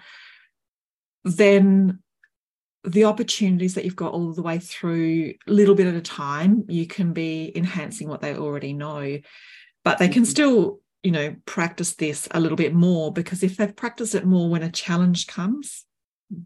[1.25, 1.99] then
[2.85, 6.65] the opportunities that you've got all the way through a little bit at a time
[6.69, 9.19] you can be enhancing what they already know.
[9.85, 10.31] But they can mm-hmm.
[10.31, 14.49] still you know practice this a little bit more because if they've practiced it more
[14.51, 15.87] when a challenge comes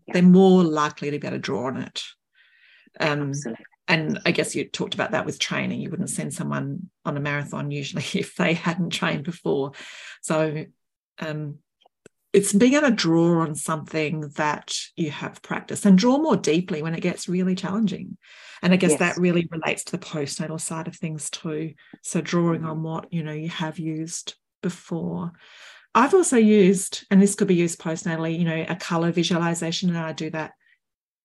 [0.09, 2.03] they're more likely to be able to draw on it.
[3.01, 5.81] Um, Absolutely and I guess you talked about that with training.
[5.81, 9.73] You wouldn't send someone on a marathon usually if they hadn't trained before.
[10.23, 10.67] So,
[11.19, 11.59] um,
[12.33, 16.83] it's being able to draw on something that you have practiced and draw more deeply
[16.83, 18.17] when it gets really challenging.
[18.61, 18.99] And I guess yes.
[18.99, 21.75] that really relates to the postnatal side of things too.
[22.03, 25.31] So drawing on what you know you have used before.
[25.95, 29.99] I've also used, and this could be used postnatally, you know, a color visualization, and
[29.99, 30.55] I do that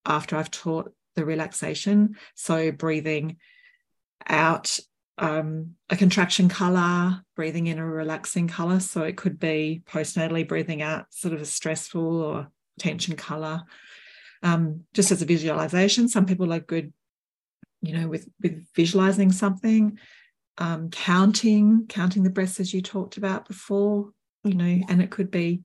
[0.06, 2.16] after I've taught the relaxation.
[2.36, 3.38] So breathing
[4.26, 4.80] out
[5.18, 8.80] um, a contraction color, breathing in a relaxing color.
[8.80, 12.48] So it could be postnatally breathing out sort of a stressful or
[12.80, 13.64] tension color.
[14.42, 16.94] Um, just as a visualization, some people are good,
[17.82, 20.00] you know, with with visualizing something,
[20.58, 24.12] um, counting, counting the breaths as you talked about before,
[24.46, 25.64] you know, and it could be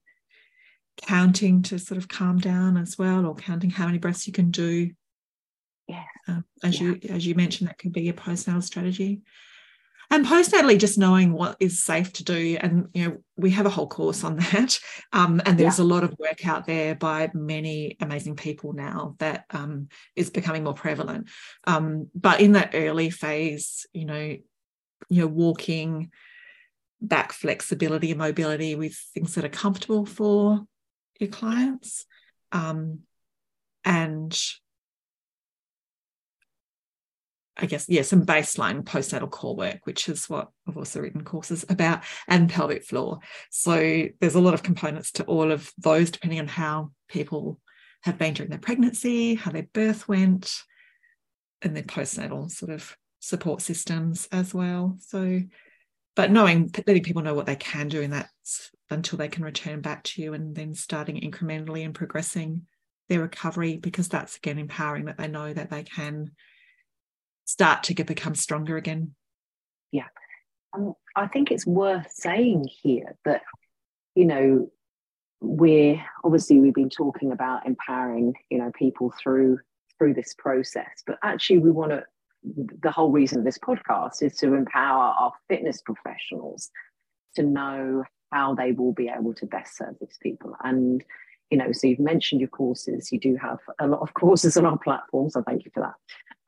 [0.97, 4.51] counting to sort of calm down as well, or counting how many breaths you can
[4.51, 4.91] do
[5.87, 6.05] yeah.
[6.29, 6.89] Uh, as yeah.
[6.89, 9.23] you as you mentioned, that could be a postnatal strategy.
[10.11, 13.71] And postnatally, just knowing what is safe to do, and you know, we have a
[13.71, 14.79] whole course on that.
[15.13, 15.85] Um, and there's yeah.
[15.85, 20.65] a lot of work out there by many amazing people now that um, is becoming
[20.65, 21.29] more prevalent.
[21.67, 24.37] Um, but in that early phase, you know,
[25.09, 26.11] you know, walking
[27.01, 30.65] back flexibility and mobility with things that are comfortable for
[31.19, 32.07] your clients,
[32.53, 33.01] um,
[33.85, 34.39] and
[37.65, 41.65] I guess, yeah, some baseline postnatal core work, which is what I've also written courses
[41.71, 43.21] about, and pelvic floor.
[43.51, 47.59] So there's a lot of components to all of those, depending on how people
[48.03, 50.61] have been during their pregnancy, how their birth went,
[51.63, 54.99] and their postnatal sort of support systems as well.
[55.01, 55.41] So,
[56.15, 58.29] but knowing, letting people know what they can do in that
[58.91, 62.67] until they can return back to you, and then starting incrementally and progressing
[63.09, 66.33] their recovery, because that's again empowering that they know that they can
[67.45, 69.15] start to get, become stronger again.
[69.93, 70.09] Yeah.
[70.75, 73.43] Um, I think it's worth saying here that,
[74.15, 74.71] you know,
[75.41, 79.59] we're obviously we've been talking about empowering, you know, people through
[79.99, 82.03] through this process, but actually we want to
[82.45, 86.71] the whole reason of this podcast is to empower our fitness professionals
[87.37, 90.55] to know how they will be able to best serve these people.
[90.63, 91.03] And,
[91.51, 93.11] you know, so you've mentioned your courses.
[93.13, 95.95] You do have a lot of courses on our platform, so thank you for that.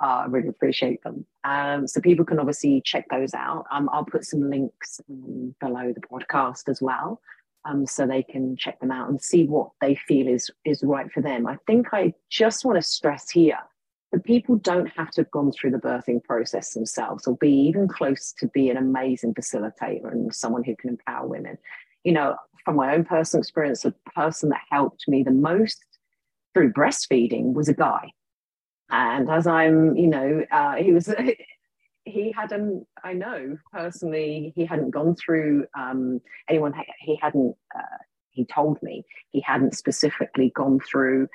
[0.03, 1.24] Uh, I really appreciate them.
[1.44, 3.64] Um, so people can obviously check those out.
[3.70, 7.20] Um, I'll put some links um, below the podcast as well,
[7.64, 11.11] um, so they can check them out and see what they feel is is right
[11.11, 11.47] for them.
[11.47, 13.59] I think I just want to stress here
[14.12, 17.88] that people don't have to have gone through the birthing process themselves or be even
[17.88, 21.59] close to be an amazing facilitator and someone who can empower women.
[22.05, 25.84] You know, from my own personal experience, the person that helped me the most
[26.55, 28.11] through breastfeeding was a guy
[28.91, 31.12] and as I'm, you know, uh, he was,
[32.05, 37.99] he hadn't, I know personally, he hadn't gone through um, anyone, he hadn't, uh,
[38.30, 41.28] he told me he hadn't specifically gone through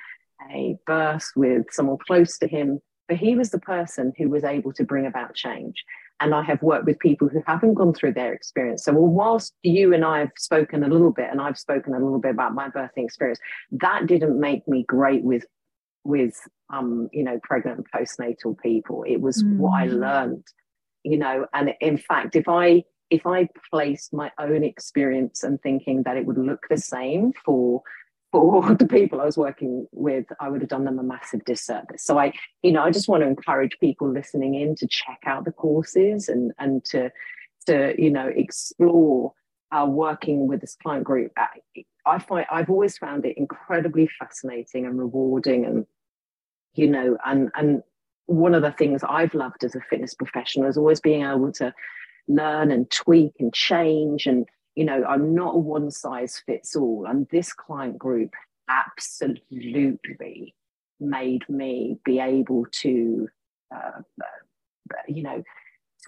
[0.50, 4.72] a birth with someone close to him, but he was the person who was able
[4.72, 5.84] to bring about change.
[6.20, 8.84] And I have worked with people who haven't gone through their experience.
[8.84, 11.98] So, well, whilst you and I have spoken a little bit, and I've spoken a
[11.98, 13.40] little bit about my birthing experience,
[13.72, 15.44] that didn't make me great with
[16.04, 16.36] with
[16.72, 19.04] um, you know, pregnant postnatal people.
[19.06, 19.58] It was mm.
[19.58, 20.00] what I mm.
[20.00, 20.44] learned,
[21.04, 26.04] you know, and in fact, if I if I placed my own experience and thinking
[26.04, 27.82] that it would look the same for
[28.32, 32.02] for the people I was working with, I would have done them a massive disservice.
[32.02, 32.32] So I,
[32.62, 36.28] you know, I just want to encourage people listening in to check out the courses
[36.28, 37.10] and and to
[37.66, 39.32] to you know explore
[39.72, 41.32] uh, working with this client group.
[42.06, 45.86] I find I've always found it incredibly fascinating and rewarding and
[46.74, 47.82] you know and and
[48.26, 51.72] one of the things I've loved as a fitness professional is always being able to
[52.28, 57.06] learn and tweak and change and you know I'm not a one size fits all
[57.06, 58.32] and this client group
[58.68, 60.54] absolutely
[61.00, 63.28] made me be able to
[63.74, 64.02] uh,
[65.08, 65.42] you know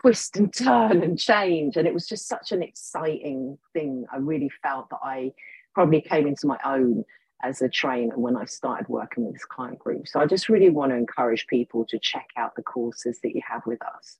[0.00, 4.50] twist and turn and change and it was just such an exciting thing I really
[4.62, 5.32] felt that I
[5.74, 7.04] probably came into my own
[7.42, 10.08] as a trainer when I started working with this client group.
[10.08, 13.42] So I just really want to encourage people to check out the courses that you
[13.46, 14.18] have with us.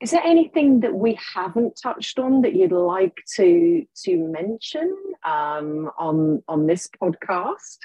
[0.00, 5.90] Is there anything that we haven't touched on that you'd like to to mention um,
[5.96, 7.78] on on this podcast?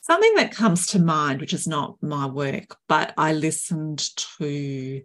[0.00, 4.00] Something that comes to mind, which is not my work, but I listened
[4.38, 5.02] to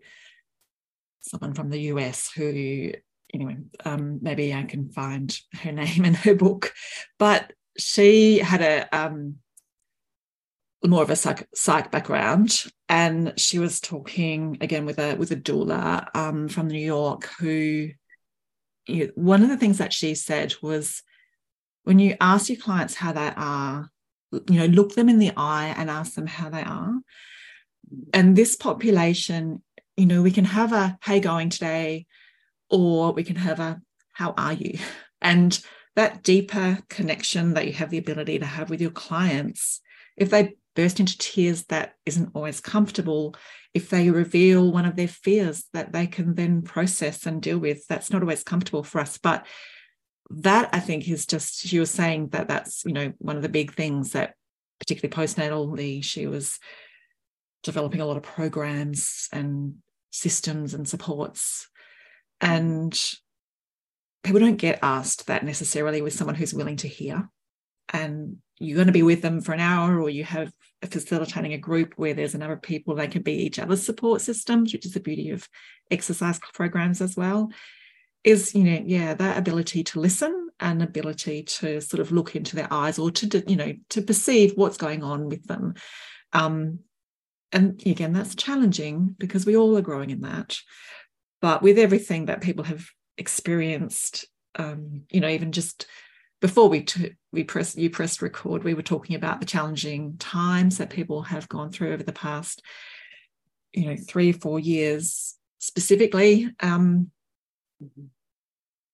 [1.21, 2.91] someone from the US who
[3.33, 6.73] anyway, um, maybe I can find her name in her book.
[7.19, 9.35] But she had a um,
[10.85, 15.35] more of a psych, psych background, and she was talking again with a with a
[15.35, 17.89] doula um, from New York who.
[18.89, 21.03] You one of the things that she said was
[21.83, 23.89] when you ask your clients how they are,
[24.31, 26.93] you know, look them in the eye and ask them how they are.
[28.13, 29.61] And this population,
[29.97, 32.05] you know, we can have a hey going today,
[32.69, 33.81] or we can have a
[34.13, 34.79] how are you?
[35.21, 35.59] And
[35.95, 39.81] that deeper connection that you have the ability to have with your clients,
[40.15, 43.35] if they burst into tears, that isn't always comfortable.
[43.73, 47.85] If they reveal one of their fears that they can then process and deal with,
[47.87, 49.17] that's not always comfortable for us.
[49.17, 49.47] But
[50.29, 53.49] that I think is just, she was saying that that's, you know, one of the
[53.49, 54.35] big things that,
[54.79, 56.59] particularly postnatally, she was
[57.63, 59.75] developing a lot of programs and
[60.17, 61.67] systems and supports.
[62.41, 62.97] And
[64.23, 67.29] people don't get asked that necessarily with someone who's willing to hear.
[67.93, 70.51] And you're going to be with them for an hour, or you have
[70.83, 74.21] facilitating a group where there's a number of people, they can be each other's support
[74.21, 75.47] systems, which is the beauty of
[75.91, 77.51] exercise programs as well.
[78.23, 82.55] Is, you know, yeah, that ability to listen and ability to sort of look into
[82.55, 85.75] their eyes or to, you know, to perceive what's going on with them.
[86.33, 86.79] Um,
[87.51, 90.57] and again, that's challenging because we all are growing in that.
[91.41, 92.85] But with everything that people have
[93.17, 94.25] experienced
[94.57, 95.87] um, you know even just
[96.41, 100.77] before we t- we pressed you pressed record we were talking about the challenging times
[100.77, 102.61] that people have gone through over the past
[103.73, 107.09] you know three four years specifically um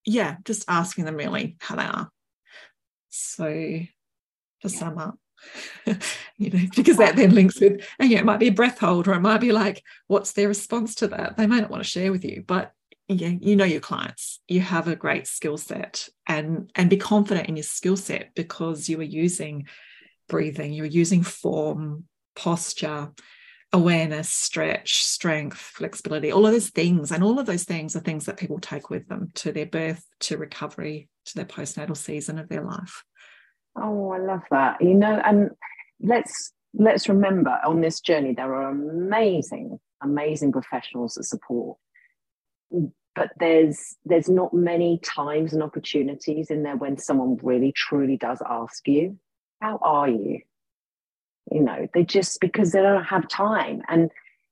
[0.06, 2.10] yeah just asking them really how they are
[3.10, 3.88] so to
[4.64, 4.70] yeah.
[4.70, 5.18] sum up
[6.38, 9.08] you know because that then links with and know, it might be a breath hold
[9.08, 11.38] or it might be like what's their response to that?
[11.38, 12.74] They might not want to share with you but
[13.10, 14.40] yeah, you know your clients.
[14.48, 18.88] You have a great skill set and and be confident in your skill set because
[18.88, 19.68] you are using
[20.30, 23.12] breathing you're using form posture
[23.74, 27.12] awareness stretch strength flexibility all of those things.
[27.12, 30.06] And all of those things are things that people take with them to their birth
[30.22, 33.04] to recovery to their postnatal season of their life
[33.76, 34.82] oh i love that.
[34.82, 35.52] You know and
[36.02, 41.78] let's let's remember on this journey there are amazing amazing professionals that support.
[43.16, 48.42] But there's there's not many times and opportunities in there when someone really truly does
[48.48, 49.18] ask you
[49.62, 50.42] how are you?
[51.52, 53.84] You know they just because they don't have time.
[53.88, 54.10] And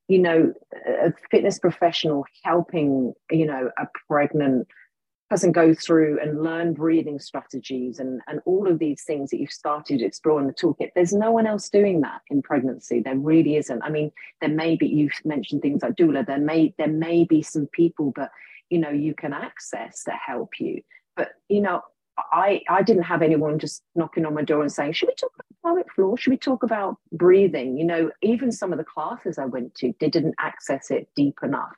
[0.08, 0.52] you know
[0.86, 4.68] a fitness professional helping you know a pregnant
[5.32, 9.50] person go through and learn breathing strategies and, and all of these things that you've
[9.50, 10.90] started exploring the toolkit.
[10.94, 13.00] There's no one else doing that in pregnancy.
[13.00, 13.82] There really isn't.
[13.82, 14.12] I mean,
[14.42, 18.12] there may be, you've mentioned things like doula, there may, there may be some people,
[18.14, 18.30] but
[18.68, 20.82] you know, you can access that help you.
[21.16, 21.80] But, you know,
[22.18, 25.32] I, I didn't have anyone just knocking on my door and saying, should we talk
[25.34, 26.18] about pelvic floor?
[26.18, 27.78] Should we talk about breathing?
[27.78, 31.38] You know, even some of the classes I went to, they didn't access it deep
[31.42, 31.72] enough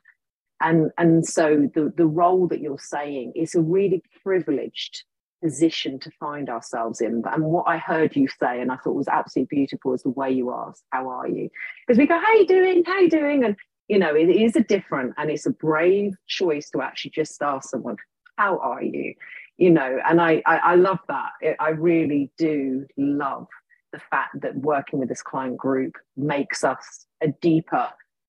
[0.61, 5.03] and and so the the role that you're saying is a really privileged
[5.43, 7.21] position to find ourselves in.
[7.31, 10.31] And what i heard you say and i thought was absolutely beautiful is the way
[10.31, 11.49] you asked how are you?
[11.85, 12.83] Because we go how are you doing?
[12.85, 13.43] How are you doing?
[13.43, 13.55] And
[13.87, 17.69] you know it is a different and it's a brave choice to actually just ask
[17.69, 17.97] someone
[18.37, 19.13] how are you?
[19.57, 21.31] You know and i i, I love that.
[21.59, 23.47] I really do love
[23.91, 27.87] the fact that working with this client group makes us a deeper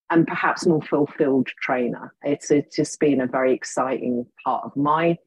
[0.09, 2.13] and perhaps more fulfilled trainer.
[2.23, 5.17] It's, it's just been a very exciting part of my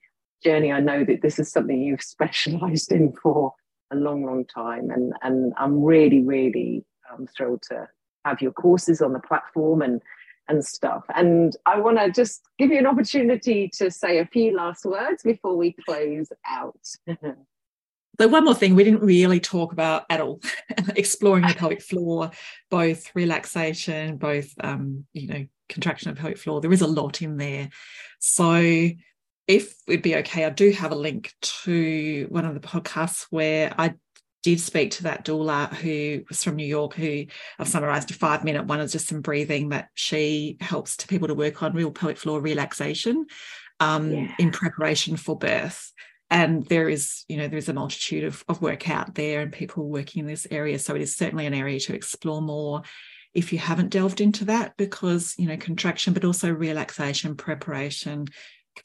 [0.42, 0.72] journey.
[0.72, 3.52] I know that this is something you've specialized in for
[3.92, 4.90] a long, long time.
[4.90, 7.88] And, and I'm really, really um, thrilled to
[8.24, 10.00] have your courses on the platform and,
[10.48, 11.04] and stuff.
[11.14, 15.22] And I want to just give you an opportunity to say a few last words
[15.22, 16.80] before we close out.
[18.18, 20.40] So one more thing we didn't really talk about at all,
[20.96, 22.30] exploring the pelvic floor,
[22.70, 26.60] both relaxation, both um, you know, contraction of pelvic floor.
[26.60, 27.70] There is a lot in there.
[28.18, 28.90] So
[29.46, 33.72] if it'd be okay, I do have a link to one of the podcasts where
[33.78, 33.94] I
[34.42, 37.24] did speak to that doula who was from New York, who
[37.58, 41.28] I've summarized a five minute one is just some breathing that she helps to people
[41.28, 43.26] to work on real pelvic floor relaxation
[43.80, 44.34] um, yeah.
[44.38, 45.92] in preparation for birth
[46.30, 49.88] and there is you know there's a multitude of, of work out there and people
[49.88, 50.78] working in this area.
[50.78, 52.82] So it is certainly an area to explore more
[53.34, 58.26] if you haven't delved into that because you know contraction but also relaxation preparation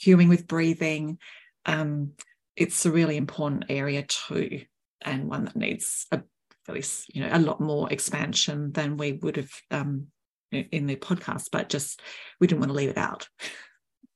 [0.02, 1.18] cueing with breathing
[1.66, 2.12] um,
[2.56, 4.62] it's a really important area too
[5.02, 6.22] and one that needs a
[6.68, 10.08] least you know a lot more expansion than we would have um,
[10.52, 12.02] in the podcast but just
[12.40, 13.28] we didn't want to leave it out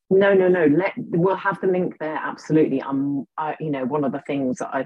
[0.10, 0.66] no, no, no.
[0.66, 2.16] Let we'll have the link there.
[2.16, 2.82] Absolutely.
[2.82, 3.26] I'm.
[3.38, 4.86] I, you know, one of the things that I,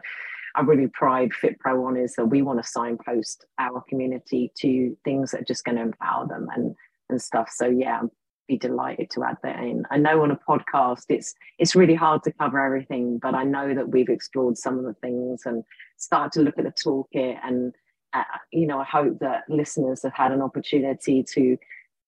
[0.56, 5.32] I really pride FitPro on is that we want to signpost our community to things
[5.32, 6.76] that are just going to empower them and
[7.10, 7.50] and stuff.
[7.52, 8.10] So yeah, I'd
[8.48, 9.86] be delighted to add that in.
[9.90, 13.74] I know on a podcast it's it's really hard to cover everything, but I know
[13.74, 15.64] that we've explored some of the things and
[15.98, 17.38] started to look at the toolkit.
[17.44, 17.74] And
[18.14, 21.58] uh, you know, I hope that listeners have had an opportunity to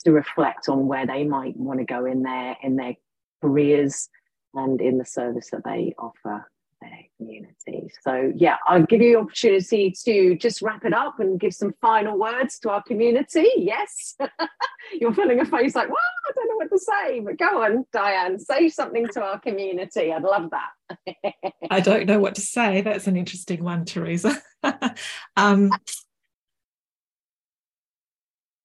[0.04, 2.96] to reflect on where they might want to go in their in their
[3.46, 4.10] careers
[4.54, 6.50] and in the service that they offer
[6.82, 7.90] their community.
[8.02, 11.74] So, yeah, I'll give you the opportunity to just wrap it up and give some
[11.82, 13.48] final words to our community.
[13.58, 14.16] Yes,
[15.00, 17.86] you're filling a face like, well, I don't know what to say, but go on,
[17.94, 20.12] Dianne, say something to our community.
[20.12, 21.34] I'd love that.
[21.70, 22.82] I don't know what to say.
[22.82, 24.42] That's an interesting one, Teresa.
[25.38, 25.72] um,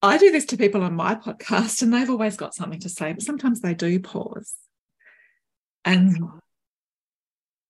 [0.02, 3.12] I do this to people on my podcast, and they've always got something to say,
[3.12, 4.54] but sometimes they do pause.
[5.84, 6.16] And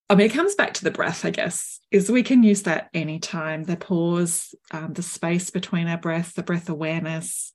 [0.08, 2.90] I mean, it comes back to the breath, I guess, is we can use that
[2.92, 7.52] anytime the pause, um, the space between our breath, the breath awareness.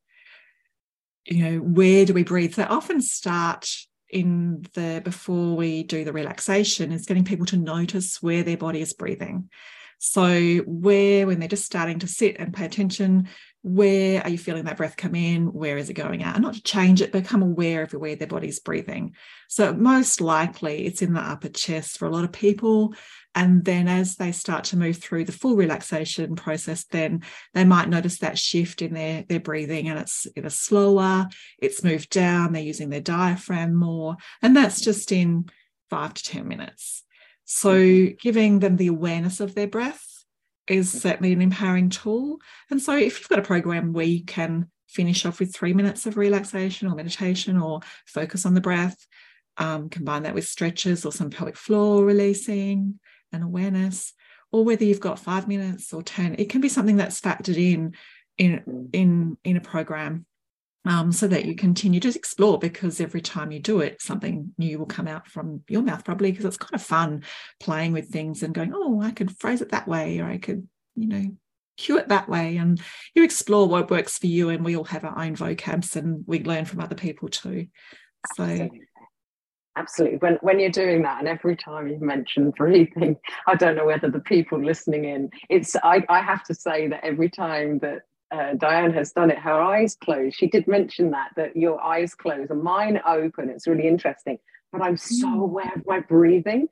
[1.25, 2.53] You know, where do we breathe?
[2.53, 3.69] They often start
[4.09, 8.79] in the before we do the relaxation is getting people to notice where their body
[8.79, 9.49] is breathing.
[9.97, 13.27] So, where, when they're just starting to sit and pay attention,
[13.65, 15.51] where are you feeling that breath come in?
[15.51, 16.35] Where is it going out?
[16.35, 19.15] And not to change it, become aware of where their body's breathing.
[19.47, 22.93] So, most likely it's in the upper chest for a lot of people.
[23.33, 27.23] And then as they start to move through the full relaxation process, then
[27.55, 32.11] they might notice that shift in their, their breathing and it's either slower, it's moved
[32.11, 34.15] down, they're using their diaphragm more.
[34.43, 35.49] And that's just in
[35.89, 37.03] five to 10 minutes.
[37.45, 38.13] So, mm-hmm.
[38.21, 40.14] giving them the awareness of their breath
[40.67, 42.39] is certainly an empowering tool.
[42.69, 46.05] And so, if you've got a program where you can finish off with three minutes
[46.05, 49.05] of relaxation or meditation or focus on the breath,
[49.57, 52.99] um, combine that with stretches or some pelvic floor releasing
[53.31, 54.13] and awareness,
[54.51, 57.93] or whether you've got five minutes or 10, it can be something that's factored in
[58.37, 60.25] in in in a program
[60.85, 64.79] um, so that you continue to explore because every time you do it, something new
[64.79, 67.23] will come out from your mouth, probably because it's kind of fun
[67.59, 70.67] playing with things and going, oh, I could phrase it that way, or I could,
[70.95, 71.25] you know,
[71.77, 72.57] cue it that way.
[72.57, 72.79] And
[73.15, 76.43] you explore what works for you, and we all have our own vocabs and we
[76.43, 77.67] learn from other people too.
[78.35, 78.69] So,
[79.77, 80.19] Absolutely.
[80.19, 83.17] When when you're doing that, and every time you mention breathing,
[83.47, 87.03] I don't know whether the people listening in, it's I, I have to say that
[87.03, 88.03] every time that
[88.35, 90.35] uh, Dianne has done it, her eyes closed.
[90.35, 93.49] She did mention that, that your eyes close and mine open.
[93.49, 94.39] It's really interesting.
[94.71, 95.39] But I'm so hmm.
[95.39, 96.67] aware of my breathing.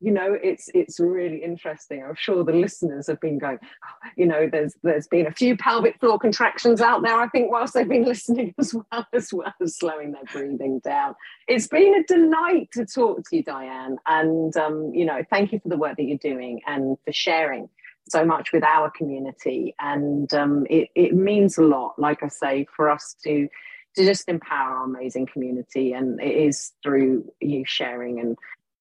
[0.00, 2.04] You know, it's it's really interesting.
[2.04, 5.56] I'm sure the listeners have been going, oh, you know, there's there's been a few
[5.56, 9.54] pelvic floor contractions out there, I think, whilst they've been listening as well, as well
[9.62, 11.14] as slowing their breathing down.
[11.48, 13.96] It's been a delight to talk to you, Dianne.
[14.04, 17.70] And um, you know, thank you for the work that you're doing and for sharing
[18.08, 22.66] so much with our community and um, it, it means a lot like i say
[22.76, 23.48] for us to
[23.96, 28.36] to just empower our amazing community and it is through you sharing and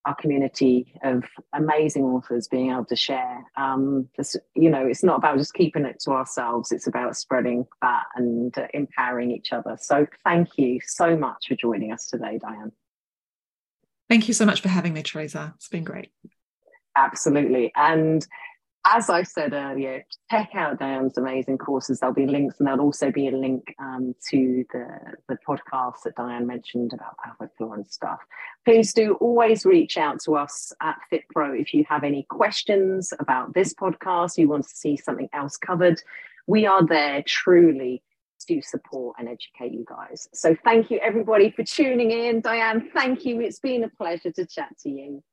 [0.06, 3.46] our community of amazing authors being able to share.
[3.56, 7.66] Um, this, you know it's not about just keeping it to ourselves it's about spreading
[7.82, 9.78] that and uh, empowering each other.
[9.80, 12.72] So thank you so much for joining us today dianne.
[14.10, 15.54] Thank you so much for having me teresa.
[15.56, 16.12] It's been great.
[16.96, 17.72] Absolutely.
[17.76, 18.28] And
[18.86, 22.00] as I said earlier, check out Dianne's amazing courses.
[22.00, 24.88] There'll be links, and there'll also be a link um, to the,
[25.30, 28.20] the podcast that Dianne mentioned about pelvic floor and stuff.
[28.66, 33.54] Please do always reach out to us at FitPro if you have any questions about
[33.54, 36.02] this podcast, you want to see something else covered.
[36.46, 38.04] We are there truly
[38.48, 40.28] to support and educate you guys.
[40.34, 42.42] So thank you everybody for tuning in.
[42.42, 43.40] Dianne, thank you.
[43.40, 45.24] It's been a pleasure to chat to you.